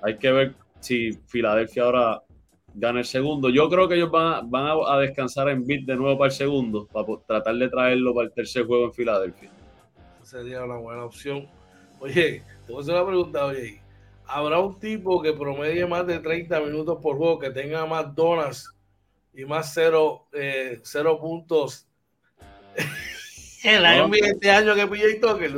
[0.02, 2.22] Hay que ver si Filadelfia ahora
[2.74, 3.48] gana el segundo.
[3.48, 7.06] Yo creo que ellos van, a, descansar en beat de nuevo para el segundo, para
[7.26, 9.50] tratar de traerlo para el tercer juego en Filadelfia.
[10.22, 11.48] Sería una buena opción.
[12.00, 13.80] Oye, te voy a hacer una pregunta, oye.
[14.26, 18.74] ¿Habrá un tipo que promedie más de 30 minutos por juego, que tenga más donas
[19.34, 21.86] y más cero, eh, cero puntos
[23.64, 25.48] en la no, este año que pillé y toque,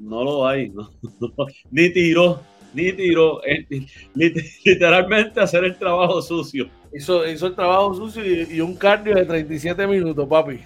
[0.00, 0.72] No lo hay,
[1.70, 2.40] ni tiró,
[2.72, 3.42] ni tiró,
[4.14, 6.70] literalmente hacer el trabajo sucio.
[6.92, 10.60] Hizo, hizo el trabajo sucio y, un cardio de 37 minutos, papi.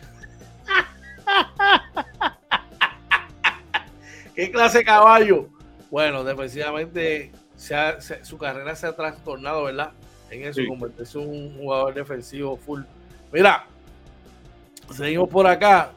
[4.37, 5.49] ¿Qué clase de caballo?
[5.91, 9.91] Bueno, defensivamente su carrera se ha trastornado, ¿verdad?
[10.31, 12.83] En eso, convertirse en un jugador defensivo full.
[13.33, 13.67] Mira,
[14.93, 15.91] seguimos por acá.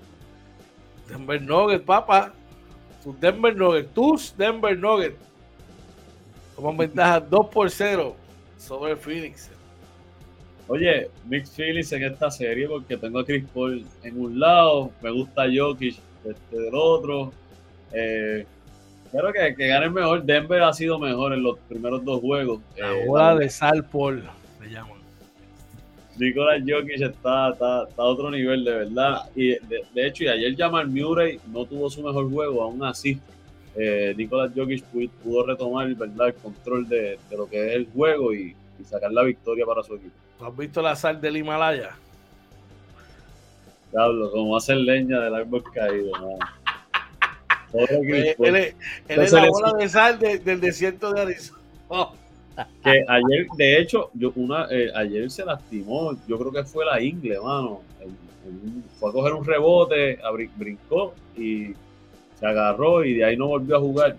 [1.08, 2.34] Denver Nuggets, papá.
[3.08, 5.16] Tus Denver Nuggets, tus Denver Nuggets.
[6.58, 8.14] Toman ventaja 2 por 0
[8.58, 9.49] sobre el Phoenix.
[10.68, 15.10] Oye, mixed feelings en esta serie porque tengo a Chris Paul en un lado, me
[15.12, 17.32] gusta Jokic este, del otro.
[17.93, 18.45] Eh,
[19.10, 20.24] Creo que, que gane mejor.
[20.24, 22.60] Denver ha sido mejor en los primeros dos juegos.
[22.76, 24.22] La eh, bola de Sal Paul,
[24.60, 24.97] me llaman.
[26.18, 29.30] Nicolás Jokic está, está, a otro nivel, de verdad.
[29.36, 33.20] Y de, hecho, y ayer Jamal Murray no tuvo su mejor juego, aún así.
[33.76, 34.84] Eh, Nicolás Jokic
[35.22, 36.28] pudo, retomar ¿verdad?
[36.28, 39.84] el control de, de, lo que es el juego y, y, sacar la victoria para
[39.84, 40.15] su equipo.
[40.41, 41.95] ¿Has visto la sal del Himalaya?
[43.91, 46.11] Diablo, como hacer leña del árbol caído.
[46.20, 46.38] ¿no?
[47.74, 48.76] Él,
[49.07, 51.59] es la bola de sal del desierto de Arizona.
[52.84, 57.01] Que ayer, de hecho, yo una, eh, ayer se lastimó, yo creo que fue la
[57.01, 57.82] ingle, mano.
[58.99, 60.20] fue a coger un rebote,
[60.55, 61.74] brincó y
[62.39, 64.18] se agarró y de ahí no volvió a jugar.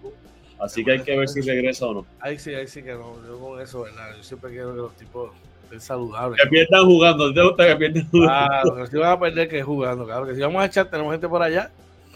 [0.61, 2.07] Así que hay que ver si regresa o no.
[2.21, 3.15] Ahí sí, ahí sí que no.
[3.27, 4.17] Yo con eso, ¿verdad?
[4.17, 5.31] Yo siempre quiero que los tipos
[5.65, 6.41] estén saludables.
[6.43, 7.33] Que pierdan jugando.
[7.33, 8.83] ¿Te gusta que pierdan jugando?
[8.83, 10.27] Ah, si van a perder que jugando, claro.
[10.27, 11.71] Que si vamos a echar, tenemos gente por allá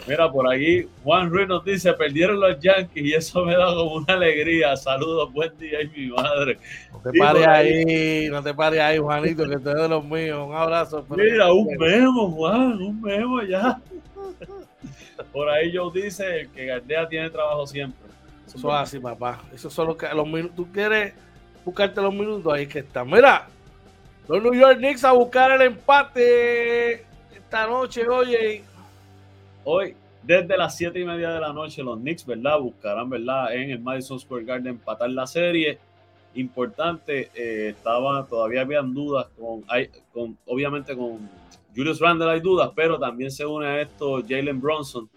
[0.06, 3.94] Mira, por aquí Juan Ruiz nos dice, perdieron los Yankees y eso me da como
[3.94, 4.76] una alegría.
[4.76, 6.58] Saludos, buen día y mi madre.
[6.92, 10.46] No te pares ahí, no te pares ahí, Juanito, que tú eres de los míos.
[10.48, 11.06] Un abrazo.
[11.10, 13.80] Mira, un memo, Juan, un memo ya.
[15.32, 18.10] Por ahí Joe dice que Gardea tiene trabajo siempre.
[18.46, 19.40] Eso es así, papá.
[19.54, 20.56] Eso son los, los minutos.
[20.56, 21.14] Tú quieres
[21.64, 23.04] buscarte los minutos, ahí que está.
[23.04, 23.46] Mira,
[24.26, 28.64] los New York Knicks a buscar el empate esta noche, oye
[29.64, 32.58] Hoy, desde las 7 y media de la noche, los Knicks, ¿verdad?
[32.58, 33.54] Buscarán, ¿verdad?
[33.54, 35.78] En el Madison Square Garden empatar la serie.
[36.34, 41.28] Importante, eh, estaba, todavía habían dudas con, hay, con, obviamente con
[41.74, 45.08] Julius Randle hay dudas, pero también se une a esto Jalen Bronson.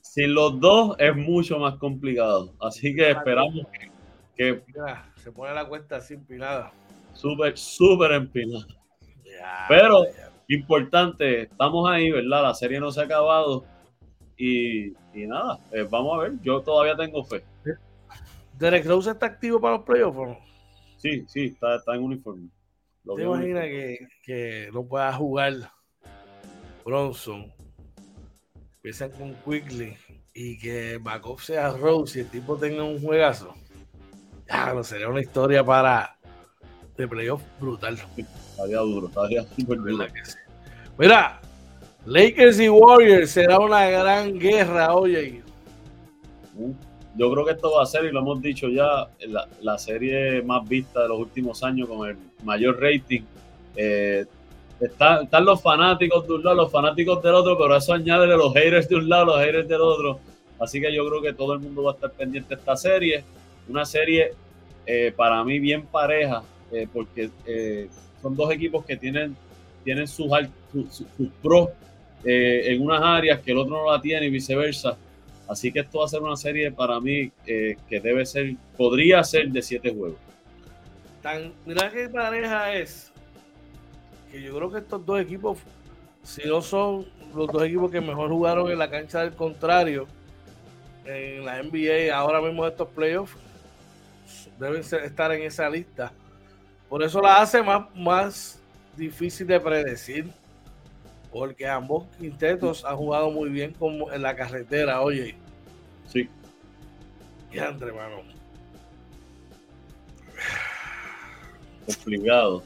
[0.00, 2.54] Sin los dos es mucho más complicado.
[2.60, 3.66] Así que esperamos
[4.36, 4.62] que,
[5.16, 6.72] se pone la cuenta así empinada.
[7.14, 8.66] Súper, súper empinada.
[9.68, 10.04] pero
[10.48, 12.42] importante, estamos ahí, ¿verdad?
[12.42, 13.64] La serie no se ha acabado
[14.36, 17.42] y, y nada, eh, vamos a ver, yo todavía tengo fe.
[18.58, 20.38] ¿Derek Rose está activo para los playoffs no?
[20.96, 22.48] Sí, sí, está, está en uniforme.
[23.16, 25.70] ¿Te imaginas que, que, no pueda jugar
[26.84, 27.52] Bronson?
[28.76, 29.96] Empiezan con Quickly
[30.32, 33.54] y que backup sea Rose y el tipo tenga un juegazo.
[34.48, 36.16] Ya, no sería una historia para
[36.96, 37.98] de playoff brutal.
[38.54, 40.06] Estaría duro, estaría súper duro.
[40.96, 41.40] Mira,
[42.06, 45.42] Lakers y Warriors será una gran guerra, oye.
[46.54, 46.72] Uh,
[47.16, 49.08] yo creo que esto va a ser, y lo hemos dicho ya,
[49.60, 53.22] la, serie más vista de los últimos años con el mayor rating.
[53.74, 54.24] Eh,
[54.80, 58.88] están los fanáticos de un lado, los fanáticos del otro, pero eso añade los haters
[58.88, 60.20] de un lado, los haters del otro.
[60.60, 63.24] Así que yo creo que todo el mundo va a estar pendiente de esta serie.
[63.68, 64.32] Una serie
[64.86, 66.42] eh, para mí bien pareja,
[66.74, 67.30] eh, porque
[68.24, 69.36] son dos equipos que tienen,
[69.84, 70.26] tienen sus,
[71.42, 71.68] pros
[72.24, 74.96] eh, en unas áreas que el otro no la tiene y viceversa.
[75.46, 79.22] Así que esto va a ser una serie para mí eh, que debe ser, podría
[79.24, 80.18] ser de siete juegos.
[81.20, 83.12] Tan, mira qué pareja es,
[84.32, 85.58] que yo creo que estos dos equipos,
[86.22, 87.04] si no son
[87.36, 90.06] los dos equipos que mejor jugaron en la cancha del contrario,
[91.04, 93.36] en la NBA, ahora mismo estos playoffs,
[94.58, 96.10] deben estar en esa lista
[96.94, 98.62] Por eso la hace más, más
[98.96, 100.30] difícil de predecir.
[101.32, 105.34] Porque ambos quintetos han jugado muy bien como en la carretera, oye.
[106.06, 106.28] Sí.
[107.52, 108.22] Y entre hermano.
[111.84, 112.62] Complicado.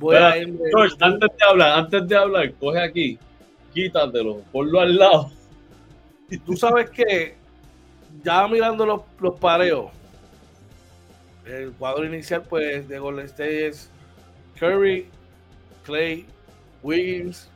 [0.00, 3.18] Voy a irme- George, antes de hablar, antes de hablar, coge aquí,
[3.72, 5.30] quítatelo, ponlo al lado.
[6.44, 7.36] Tú sabes que
[8.24, 9.92] ya mirando los, los pareos,
[11.46, 13.90] el cuadro inicial pues de Golden State es
[14.58, 15.08] Curry,
[15.84, 16.26] Clay,
[16.82, 17.50] Wiggins,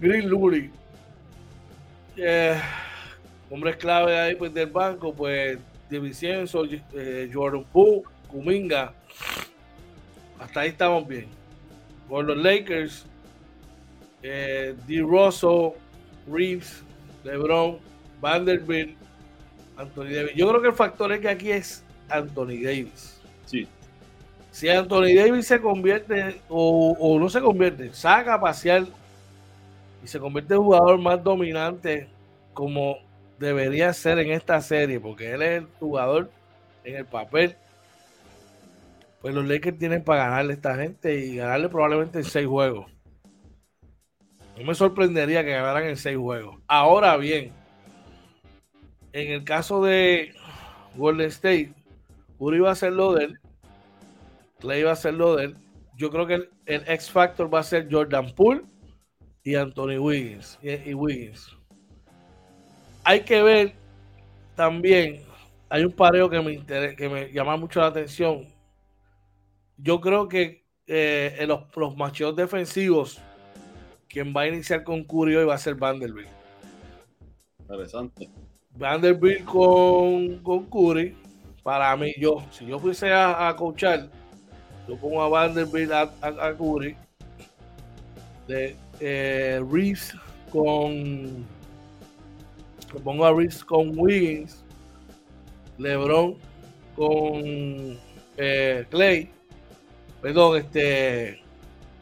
[0.00, 0.70] Green Lurie.
[2.16, 2.60] Eh,
[3.50, 5.58] hombres clave ahí pues del banco, pues
[5.88, 6.64] De Vincenzo,
[6.94, 8.92] eh, Jordan Poole, Kuminga.
[10.38, 11.26] Hasta ahí estamos bien.
[12.08, 13.06] Por los Lakers,
[14.22, 15.00] eh, D.
[15.00, 15.70] Russell,
[16.26, 16.82] Reeves,
[17.24, 17.78] LeBron,
[18.20, 18.96] Vanderbilt,
[19.76, 20.34] Anthony Davis.
[20.34, 23.22] Yo creo que el factor es que aquí es Anthony Davis.
[23.44, 23.68] Sí,
[24.50, 28.86] Si Anthony Davis se convierte o, o no se convierte, saca a pasear
[30.02, 32.14] y se convierte en el jugador más dominante
[32.52, 32.98] como
[33.38, 36.30] debería ser en esta serie, porque él es el jugador
[36.84, 37.56] en el papel.
[39.20, 42.90] Pues los Lakers tienen para ganarle a esta gente y ganarle probablemente en seis juegos.
[44.56, 46.60] No me sorprendería que ganaran en seis juegos.
[46.66, 47.52] Ahora bien,
[49.12, 50.34] en el caso de
[50.94, 51.74] Golden State,
[52.42, 53.40] Curry va a hacer lo de él.
[54.58, 55.56] Clay va a hacer lo de él.
[55.96, 58.62] Yo creo que el, el X Factor va a ser Jordan Poole
[59.44, 60.58] y Anthony Wiggins.
[60.60, 61.56] Y, y Wiggins.
[63.04, 63.74] Hay que ver
[64.56, 65.22] también,
[65.68, 68.48] hay un pareo que me, interesa, que me llama mucho la atención.
[69.76, 73.20] Yo creo que eh, en los, los macheos defensivos,
[74.08, 76.28] quien va a iniciar con Curry hoy va a ser Vanderbilt.
[77.60, 78.28] interesante.
[78.70, 81.16] Vanderbilt con, con Curry,
[81.62, 84.08] para mí, yo, si yo fuese a, a coachar,
[84.88, 86.96] yo pongo a Vanderbilt a, a, a Curry,
[88.48, 90.14] de eh, Reeves
[90.50, 91.46] con,
[93.04, 94.64] pongo a Reeves con Wiggins,
[95.78, 96.36] LeBron
[96.96, 97.98] con
[98.36, 99.30] eh, Clay,
[100.20, 101.40] perdón, este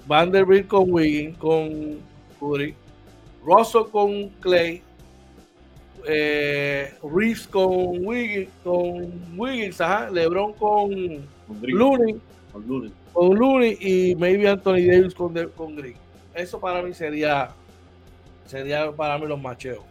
[0.06, 1.98] Vanderbilt con Wiggins, con
[2.38, 2.74] Curry,
[3.44, 4.82] Russell con Clay,
[6.06, 10.90] eh, Reeves con Wiggins, con Wiggins, ajá, LeBron con
[11.46, 12.16] Con Looney,
[12.52, 12.92] con Looney.
[13.12, 15.94] con Looney y maybe Anthony Davis con, de- con Green.
[16.34, 17.50] Eso para mí sería
[18.46, 19.84] sería para mí los macheos.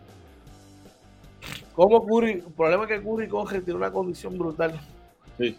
[1.74, 4.74] Como Curry, el problema es que Curry coge, tiene una condición brutal.
[5.38, 5.58] Sí.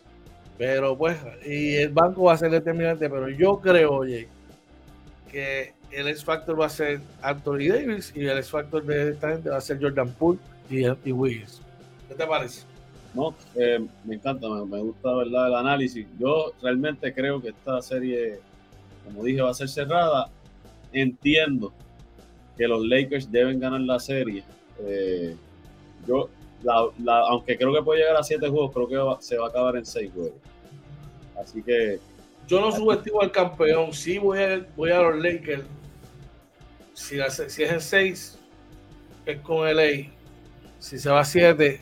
[0.59, 4.29] Pero pues, y el banco va a ser determinante, pero yo creo, oye,
[5.31, 9.31] que el X Factor va a ser Anthony Davis y el X Factor de esta
[9.31, 10.39] gente va a ser Jordan Poole
[10.71, 11.61] y, y Wiggins.
[12.09, 12.63] ¿Qué te parece?
[13.15, 16.07] No, eh, me encanta, me, me gusta verdad el análisis.
[16.19, 18.39] Yo realmente creo que esta serie,
[19.05, 20.29] como dije, va a ser cerrada.
[20.93, 21.73] Entiendo
[22.57, 24.45] que los Lakers deben ganar la serie.
[24.81, 25.35] Eh,
[26.07, 26.29] yo,
[26.63, 29.47] la- la- aunque creo que puede llegar a siete juegos, creo que va- se va
[29.47, 30.35] a acabar en seis juegos.
[31.43, 31.99] Así que
[32.47, 33.93] Yo no subestimo al campeón.
[33.93, 35.63] Sí, voy a, voy a los Lakers.
[37.01, 38.39] Si, la- si es en 6,
[39.27, 40.09] es con LA.
[40.79, 41.81] Si se va a 7,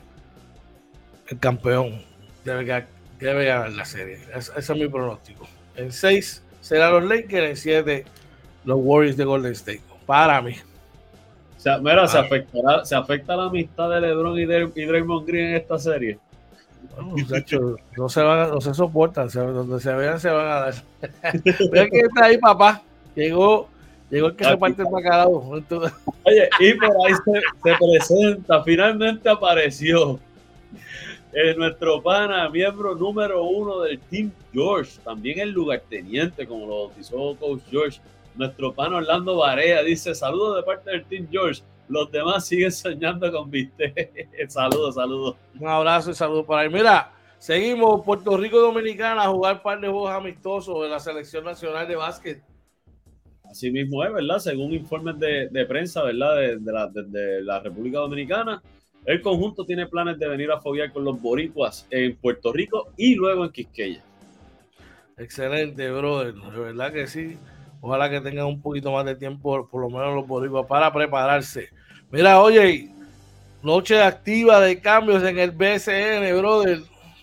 [1.29, 2.03] el campeón
[2.45, 2.87] debe,
[3.19, 4.21] debe ganar la serie.
[4.35, 5.47] Es- ese es mi pronóstico.
[5.77, 8.05] En 6 será los Lakers, en 7
[8.65, 9.83] los Warriors de Golden State.
[10.07, 10.55] Para mí.
[11.57, 15.27] o sea, mira, se afectará, se afecta la amistad de LeBron y, de, y Draymond
[15.27, 16.19] Green en esta serie.
[16.97, 17.15] Bueno,
[17.97, 20.75] no se van, no se soportan, se- donde se vean se van a dar.
[21.73, 22.81] Mira que está ahí, papá.
[23.15, 23.69] Llegó,
[24.11, 24.53] llegó el que Aquí.
[24.53, 25.63] reparte el bacalao.
[26.25, 30.19] Oye, y por ahí se, se presenta, finalmente apareció
[31.33, 37.37] eh, nuestro pana, miembro número uno del Team George, también el lugarteniente, como lo bautizó
[37.37, 38.01] Coach George.
[38.35, 41.63] Nuestro pana Orlando Barea dice: Saludos de parte del Team George.
[41.89, 44.29] Los demás siguen soñando con viste.
[44.49, 45.37] saludos, saludos.
[45.59, 46.71] Un abrazo y saludos para ahí.
[46.71, 51.45] Mira, seguimos Puerto Rico Dominicana a jugar un par de juegos amistosos de la selección
[51.45, 52.43] nacional de básquet.
[53.51, 54.39] Así mismo es, ¿verdad?
[54.39, 56.37] Según informes de, de prensa, ¿verdad?
[56.37, 58.63] De, de la, de- la República Dominicana,
[59.05, 63.15] el conjunto tiene planes de venir a foguear con los boricuas en Puerto Rico y
[63.15, 64.05] luego en Quisqueya.
[65.17, 66.35] Excelente, brother.
[66.35, 67.39] De verdad que sí.
[67.81, 71.69] Ojalá que tengan un poquito más de tiempo, por lo menos los boricuas, para prepararse.
[72.11, 72.91] Mira, oye,
[73.63, 76.81] noche activa de cambios en el BCN, brother.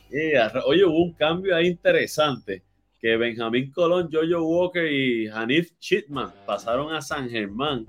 [0.10, 2.64] Yeah, Oye, hubo un cambio ahí interesante,
[3.06, 7.86] que Benjamín Colón, Jojo Walker y Hanif Chitman pasaron a San Germán.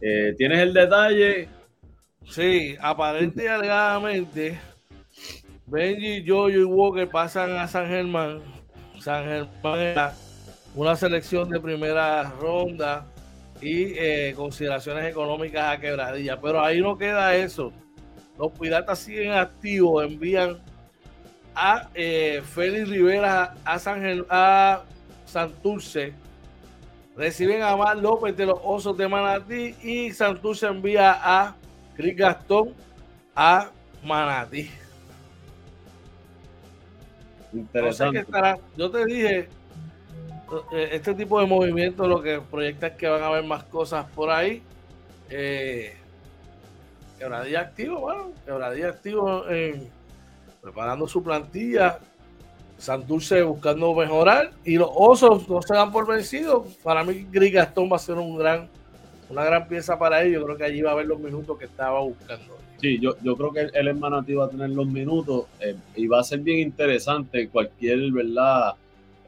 [0.00, 1.48] Eh, ¿Tienes el detalle?
[2.24, 4.60] Sí, aparente y alegadamente,
[5.66, 8.42] Benji, Jojo y Walker pasan a San Germán.
[9.00, 10.12] San Germán
[10.76, 13.08] una selección de primera ronda
[13.60, 16.40] y eh, consideraciones económicas a quebradilla.
[16.40, 17.72] Pero ahí no queda eso.
[18.38, 20.62] Los piratas siguen activos, envían
[21.54, 24.82] a eh, Félix Rivera a San a
[25.24, 26.14] Santurce.
[27.16, 31.54] Reciben a Mar López de los Osos de Manatí y Santurce envía a
[31.96, 32.74] Cris Gastón
[33.34, 33.70] a
[34.04, 34.70] Manatí.
[37.52, 38.24] Interesante.
[38.76, 39.48] yo te dije,
[40.72, 44.06] eh, este tipo de movimientos lo que proyecta es que van a haber más cosas
[44.14, 44.62] por ahí.
[45.28, 45.94] Eh,
[47.18, 49.88] quebradilla activo, bueno, quebradilla activo en,
[50.60, 51.98] preparando su plantilla.
[52.78, 56.66] Santurce buscando mejorar y los osos no se dan por vencidos.
[56.82, 58.70] Para mí, Gris Gastón va a ser un gran,
[59.28, 60.40] una gran pieza para ellos.
[60.40, 62.56] Yo creo que allí va a haber los minutos que estaba buscando.
[62.80, 66.20] Sí, yo, yo creo que en Manatí va a tener los minutos eh, y va
[66.20, 68.74] a ser bien interesante cualquier, ¿verdad?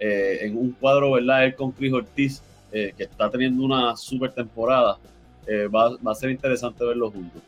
[0.01, 1.45] Eh, en un cuadro, ¿verdad?
[1.45, 4.99] Él con Chris Ortiz, eh, que está teniendo una super temporada.
[5.75, 7.43] Va, va, a ser interesante verlo juntos.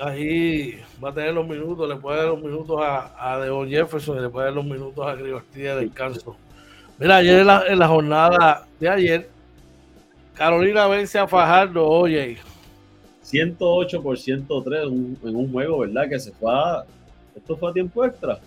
[0.00, 4.18] Ahí va a tener los minutos, le puede dar los minutos a, a Devon Jefferson
[4.18, 6.36] y le puede dar los minutos a Ortiz de descanso.
[6.98, 9.28] Mira, ayer en la, en la jornada de ayer,
[10.34, 12.38] Carolina vence a Fajardo, oye,
[13.26, 16.08] 108 por 103 en un juego, ¿verdad?
[16.08, 16.84] Que se fue a...
[17.34, 18.38] ¿Esto fue a tiempo extra?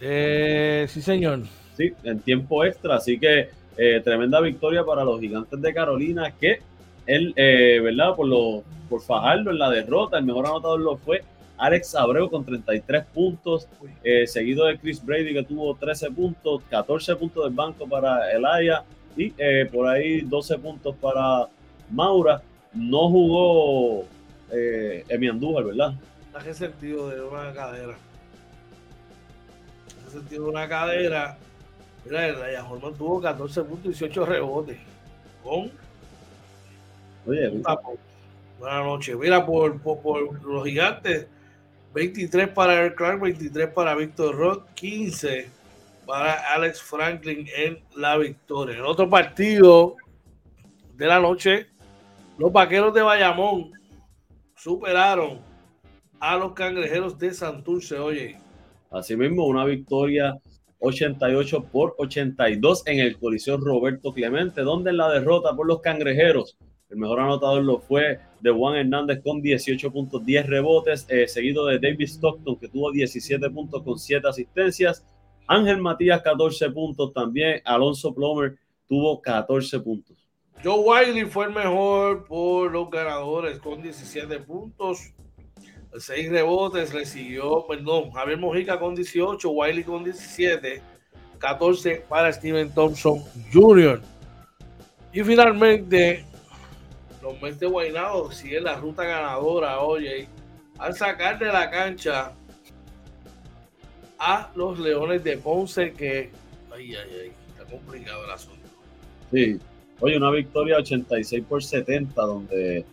[0.00, 1.42] Eh, sí, señor.
[1.76, 2.96] Sí, en tiempo extra.
[2.96, 6.60] Así que eh, tremenda victoria para los gigantes de Carolina que
[7.06, 8.14] él, eh, ¿verdad?
[8.14, 11.22] Por, lo, por fajarlo en la derrota, el mejor anotador lo fue
[11.56, 13.68] Alex Abreu con 33 puntos,
[14.26, 18.82] seguido de Chris Brady que tuvo 13 puntos, 14 puntos del banco para Elaya
[19.16, 19.32] y
[19.70, 21.48] por ahí 12 puntos para
[21.90, 22.42] Maura
[22.74, 24.04] no jugó
[24.50, 25.94] eh, Emi Andújar, ¿verdad?
[26.42, 27.94] ¿Qué sentido de una cadera?
[30.04, 31.38] ¿Qué sentido de una cadera?
[32.04, 32.64] Mira, el Raya
[32.98, 34.78] tuvo 14 puntos y 18 rebotes.
[35.42, 35.70] Con.
[37.26, 37.50] Oye,
[38.58, 39.16] Buenas noches.
[39.16, 41.26] Mira, por, por, los gigantes,
[41.92, 45.48] 23 para Eric Clark, 23 para Víctor Rock, 15
[46.06, 48.76] para Alex Franklin en la victoria.
[48.76, 49.96] En otro partido
[50.94, 51.66] de la noche,
[52.38, 53.72] los vaqueros de Bayamón
[54.56, 55.40] superaron
[56.20, 58.38] a los cangrejeros de Santurce, oye.
[58.90, 60.38] Asimismo, una victoria
[60.78, 66.56] 88 por 82 en el Coliseo Roberto Clemente, donde en la derrota por los cangrejeros,
[66.90, 71.66] el mejor anotador lo fue de Juan Hernández con 18 puntos, 10 rebotes, eh, seguido
[71.66, 75.04] de David Stockton, que tuvo 17 puntos con 7 asistencias.
[75.46, 77.60] Ángel Matías, 14 puntos también.
[77.64, 78.56] Alonso Plomer
[78.86, 80.16] tuvo 14 puntos.
[80.62, 85.12] Joe Wiley fue el mejor por los ganadores con 17 puntos,
[85.98, 90.80] 6 rebotes, le siguió, perdón, Javier Mojica con 18, Wiley con 17,
[91.38, 93.22] 14 para Steven Thompson
[93.52, 94.00] Jr.
[95.12, 96.24] Y finalmente,
[97.24, 100.28] los Mets de Guaynabo siguen la ruta ganadora, oye,
[100.78, 102.32] al sacar de la cancha
[104.18, 106.30] a los Leones de Ponce, que,
[106.72, 108.60] ay, ay, ay, está complicado el asunto.
[109.32, 109.58] Sí,
[110.00, 112.84] Oye, una victoria 86 por 70, donde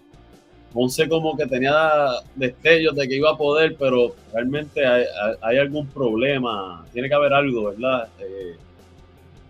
[0.71, 1.91] Ponce como que tenía
[2.35, 7.71] destellos de que iba a poder, pero realmente hay, algún problema, tiene que haber algo,
[7.71, 8.07] ¿verdad?
[8.19, 8.55] Eh,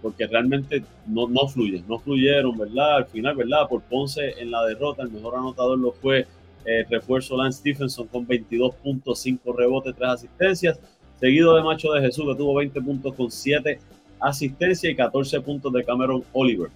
[0.01, 2.97] porque realmente no, no fluyen, no fluyeron, ¿verdad?
[2.97, 3.67] Al final, ¿verdad?
[3.69, 6.27] Por Ponce en la derrota, el mejor anotador lo fue
[6.65, 10.79] el eh, refuerzo Lance Stephenson con 22.5 rebotes, 3 asistencias,
[11.19, 13.79] seguido de Macho de Jesús que tuvo 20 puntos con 7
[14.19, 16.69] asistencias y 14 puntos de Cameron Oliver.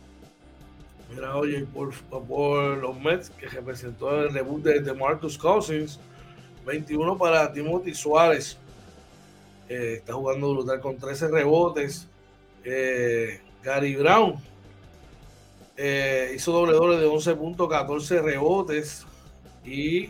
[1.14, 1.94] Mira, oye, por,
[2.28, 6.00] por los Mets que representó el debut de, Marcus Cousins,
[6.66, 8.58] 21 para Timothy Suárez.
[9.70, 12.08] Eh, está jugando brutal con 13 rebotes.
[12.66, 14.36] Eh, Gary Brown
[15.78, 19.06] eh, hizo doble doble de 11.14 rebotes
[19.64, 20.10] y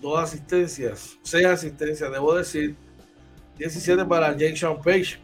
[0.00, 2.76] dos asistencias, seis asistencias, debo decir.
[3.58, 5.18] 17 para Jake Sean Page,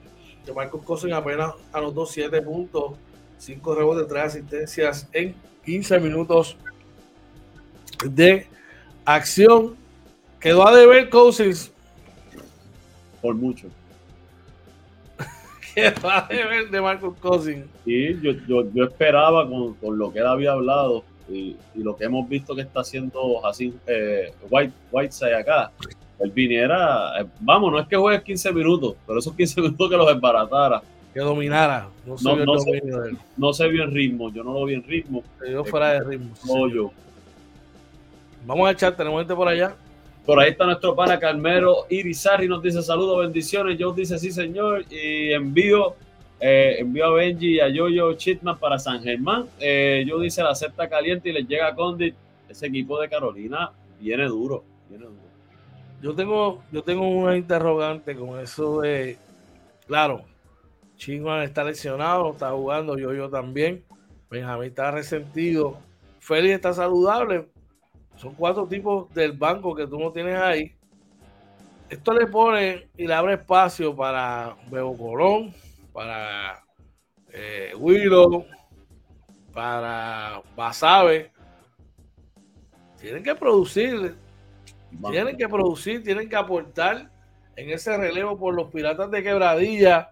[0.45, 2.99] que Marcus Cousins apenas anotó 7 puntos
[3.39, 5.35] 5 rebotes, 3 asistencias en
[5.65, 6.57] 15 minutos
[8.05, 8.47] de
[9.07, 9.77] acción.
[10.39, 11.73] Quedó a deber Cousins.
[13.23, 13.69] Por mucho.
[15.77, 17.67] Quedó a deber de Marcus Cousins.
[17.85, 18.33] Sí, yo,
[18.73, 22.81] yo, esperaba con, lo que él había hablado y, lo que hemos visto que está
[22.81, 25.71] haciendo así eh, White, Whiteside acá.
[26.19, 29.97] Él viniera, eh, vamos, no es que juegue 15 minutos, pero esos 15 minutos que
[29.97, 30.83] los embaratara
[31.17, 31.89] que dominara.
[32.05, 32.19] No,
[33.55, 35.25] se, vio en ritmo, yo no lo vi en ritmo.
[35.39, 36.35] Se vio fuera de ritmo.
[36.47, 36.91] No, yo.
[38.45, 39.75] Vamos a echar, tenemos gente por allá.
[40.27, 43.79] Por ahí está nuestro pana Carmelo Irizarri, nos dice saludos, bendiciones.
[43.81, 44.85] Joe dice sí, señor.
[44.91, 45.95] Y envío,
[46.41, 49.47] eh, envío a Benji y a Yoyo Chitman para San Germán.
[49.61, 52.17] Eh, Joe dice la acepta caliente y les llega a Condit.
[52.49, 53.71] Ese equipo de Carolina
[54.01, 54.65] viene duro.
[56.03, 59.17] Yo tengo, yo tengo una interrogante con eso de,
[59.87, 60.25] claro,
[60.97, 63.85] Chingman está lesionado, está jugando, yo yo también.
[64.29, 65.79] Benjamín está resentido.
[66.19, 67.47] Félix está saludable.
[68.17, 70.75] Son cuatro tipos del banco que tú no tienes ahí.
[71.89, 75.55] Esto le pone y le abre espacio para Bebo Colón,
[75.93, 76.65] para
[77.33, 78.45] eh, Willow,
[79.53, 81.31] para Basabe.
[82.99, 84.17] Tienen que producir,
[85.11, 87.11] tienen que producir, tienen que aportar
[87.55, 90.11] en ese relevo por los piratas de quebradilla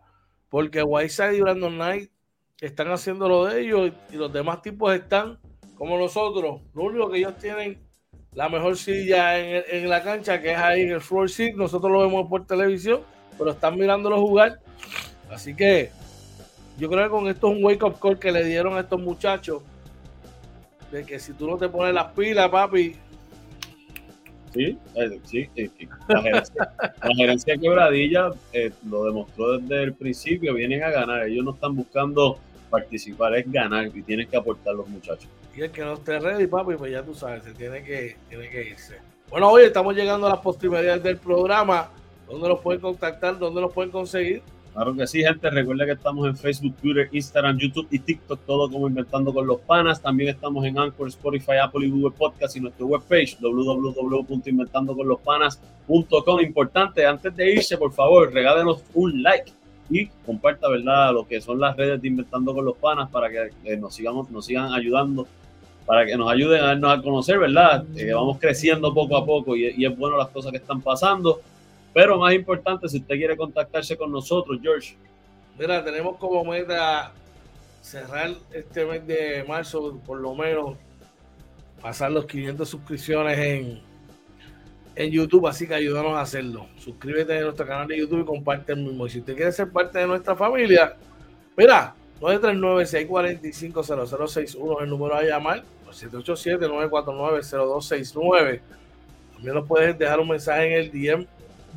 [0.48, 2.11] porque Whiteside y Brandon Knight
[2.61, 5.40] están haciendo lo de ellos y los demás tipos están
[5.74, 6.62] como nosotros.
[6.74, 7.84] Lo único que ellos tienen
[8.35, 11.55] la mejor silla en, la cancha, que es ahí en el floor seat.
[11.55, 13.01] Nosotros lo vemos por televisión,
[13.39, 14.59] pero están mirándolo jugar.
[15.30, 15.91] Así que
[16.78, 19.01] yo creo que con esto es un wake up call que le dieron a estos
[19.01, 19.62] muchachos.
[20.91, 22.97] De que si tú no te pones las pilas, papi,
[24.55, 25.49] Sí, eh, sí,
[26.07, 26.22] la,
[27.16, 31.74] gerencia, de quebradilla eh, lo demostró desde el principio, vienen a ganar, ellos no están
[31.74, 32.39] buscando
[32.70, 35.28] participar, es ganar y tienen que aportar los muchachos.
[35.57, 38.50] Y el que no esté ready, papi, pues ya tú sabes, se tiene que, tiene
[38.50, 38.96] que irse.
[39.30, 41.88] Bueno, hoy estamos llegando a las postrimerías del programa.
[42.28, 43.38] ¿Dónde los pueden contactar?
[43.38, 44.42] ¿Dónde los pueden conseguir?
[44.72, 45.48] Claro que sí, gente.
[45.50, 49.61] Recuerda que estamos en Facebook, Twitter, Instagram, YouTube y TikTok, todo como Inventando con los
[49.61, 50.02] Panas.
[50.02, 56.40] También estamos en Anchor, Spotify, Apple y Google Podcast y nuestra webpage www.inventandoconlospanas.com.
[56.40, 59.52] Importante, antes de irse, por favor, regálenos un like
[59.90, 63.50] y comparta, ¿verdad?, lo que son las redes de Inventando con los Panas para que
[63.64, 65.28] eh, nos, sigamos, nos sigan ayudando,
[65.87, 67.85] para que nos ayuden a darnos a conocer, ¿verdad?
[67.97, 71.41] Eh, vamos creciendo poco a poco y, y es bueno las cosas que están pasando.
[71.93, 74.97] Pero más importante, si usted quiere contactarse con nosotros, George.
[75.59, 77.12] Mira, tenemos como meta
[77.80, 80.76] cerrar este mes de marzo, por lo menos
[81.80, 83.80] pasar los 500 suscripciones en,
[84.97, 86.66] en YouTube, así que ayúdanos a hacerlo.
[86.78, 89.07] Suscríbete a nuestro canal de YouTube y comparte el mismo.
[89.07, 90.97] Y si usted quiere ser parte de nuestra familia,
[91.57, 98.60] mira, 939-645-0061 es el número a llamar, 787-949-0269.
[99.34, 101.26] También nos puedes dejar un mensaje en el DM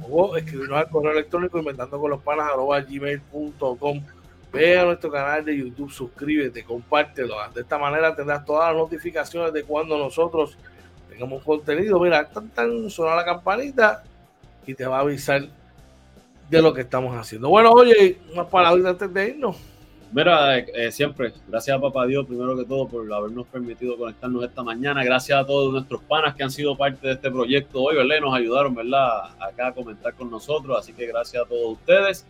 [0.10, 2.48] o escribirnos al correo electrónico inventando con los panas
[2.88, 4.02] gmail.com.
[4.54, 7.36] Ve a nuestro canal de YouTube, suscríbete, compártelo.
[7.54, 10.58] De esta manera tendrás todas las notificaciones de cuando nosotros
[11.10, 12.00] tengamos contenido.
[12.00, 14.04] Mira, tan, tan suena la campanita
[14.66, 15.44] y te va a avisar
[16.50, 17.50] de lo que estamos haciendo.
[17.50, 19.58] Bueno, oye, unas palabras antes de irnos.
[20.12, 24.64] Mira, eh, siempre, gracias a Papá Dios, primero que todo, por habernos permitido conectarnos esta
[24.64, 25.04] mañana.
[25.04, 28.22] Gracias a todos nuestros panas que han sido parte de este proyecto hoy, ¿verdad?
[28.22, 29.32] Nos ayudaron, ¿verdad?
[29.40, 30.78] Acá a comentar con nosotros.
[30.80, 32.26] Así que gracias a todos ustedes.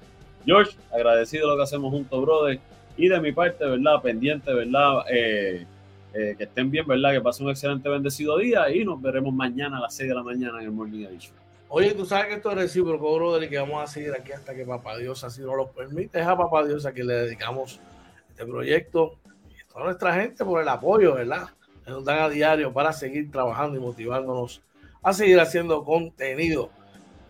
[0.46, 2.60] George, agradecido lo que hacemos juntos, brother.
[2.98, 4.02] Y de mi parte, ¿verdad?
[4.02, 5.04] Pendiente, ¿verdad?
[5.12, 5.66] Eh,
[6.14, 7.12] eh, que estén bien, ¿verdad?
[7.14, 10.24] Que pasen un excelente, bendecido día y nos veremos mañana a las 6 de la
[10.24, 11.47] mañana en el Morning Edition.
[11.70, 14.56] Oye, tú sabes que esto es recíproco, brother, y que vamos a seguir aquí hasta
[14.56, 16.22] que Papá Dios así nos lo permite.
[16.22, 17.82] Es a Papá Dios a quien le dedicamos
[18.30, 21.50] este proyecto y toda nuestra gente por el apoyo, ¿verdad?
[21.84, 24.62] Que nos dan a diario para seguir trabajando y motivándonos
[25.04, 26.70] a seguir haciendo contenido.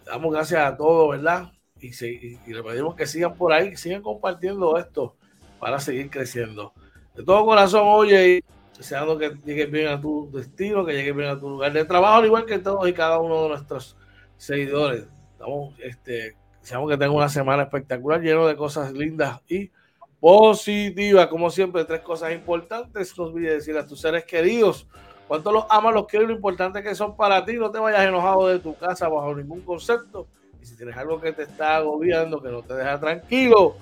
[0.05, 1.51] Damos gracias a todos, ¿verdad?
[1.81, 5.15] Y, y, le pedimos que sigan por ahí, que sigan compartiendo esto
[5.59, 6.73] para seguir creciendo.
[7.15, 8.43] De todo corazón, oye,
[8.77, 12.17] deseando que llegues bien a tu destino, que llegues bien a tu lugar de trabajo,
[12.17, 13.95] al igual que todos y cada uno de nuestros
[14.37, 15.05] seguidores.
[15.33, 19.71] Estamos, este, deseamos que tengan una semana espectacular, lleno de cosas lindas y
[20.19, 21.27] positivas.
[21.27, 23.17] Como siempre, tres cosas importantes.
[23.17, 24.87] No olvides decir a tus seres queridos
[25.27, 27.53] cuánto los amas, los quieres, lo importante que son para ti.
[27.53, 30.27] No te vayas enojado de tu casa bajo ningún concepto.
[30.61, 33.75] Y si tienes algo que te está agobiando, que no te deja tranquilo,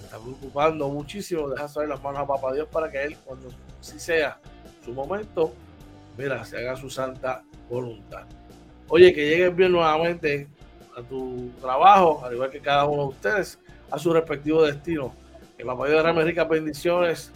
[0.00, 3.48] te está preocupando muchísimo, deja saber las manos a Papá Dios para que Él, cuando
[3.80, 4.38] sí sea
[4.84, 5.52] su momento,
[6.18, 8.26] mira, se haga su santa voluntad.
[8.88, 10.48] Oye, que llegues bien nuevamente
[10.96, 13.58] a tu trabajo, al igual que cada uno de ustedes,
[13.90, 15.14] a su respectivo destino.
[15.56, 17.32] Que Papá Dios derrame ricas bendiciones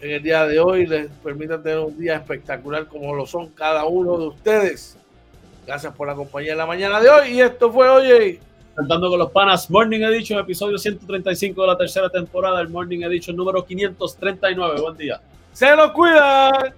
[0.00, 3.84] en el día de hoy les permita tener un día espectacular como lo son cada
[3.84, 4.96] uno de ustedes.
[5.66, 7.28] Gracias por la compañía en la mañana de hoy.
[7.30, 8.40] Y esto fue, oye.
[8.74, 13.34] Cantando con los panas, Morning Edition, episodio 135 de la tercera temporada, el Morning Edition
[13.36, 14.80] número 539.
[14.80, 15.20] Buen día.
[15.52, 16.72] Se lo cuidan.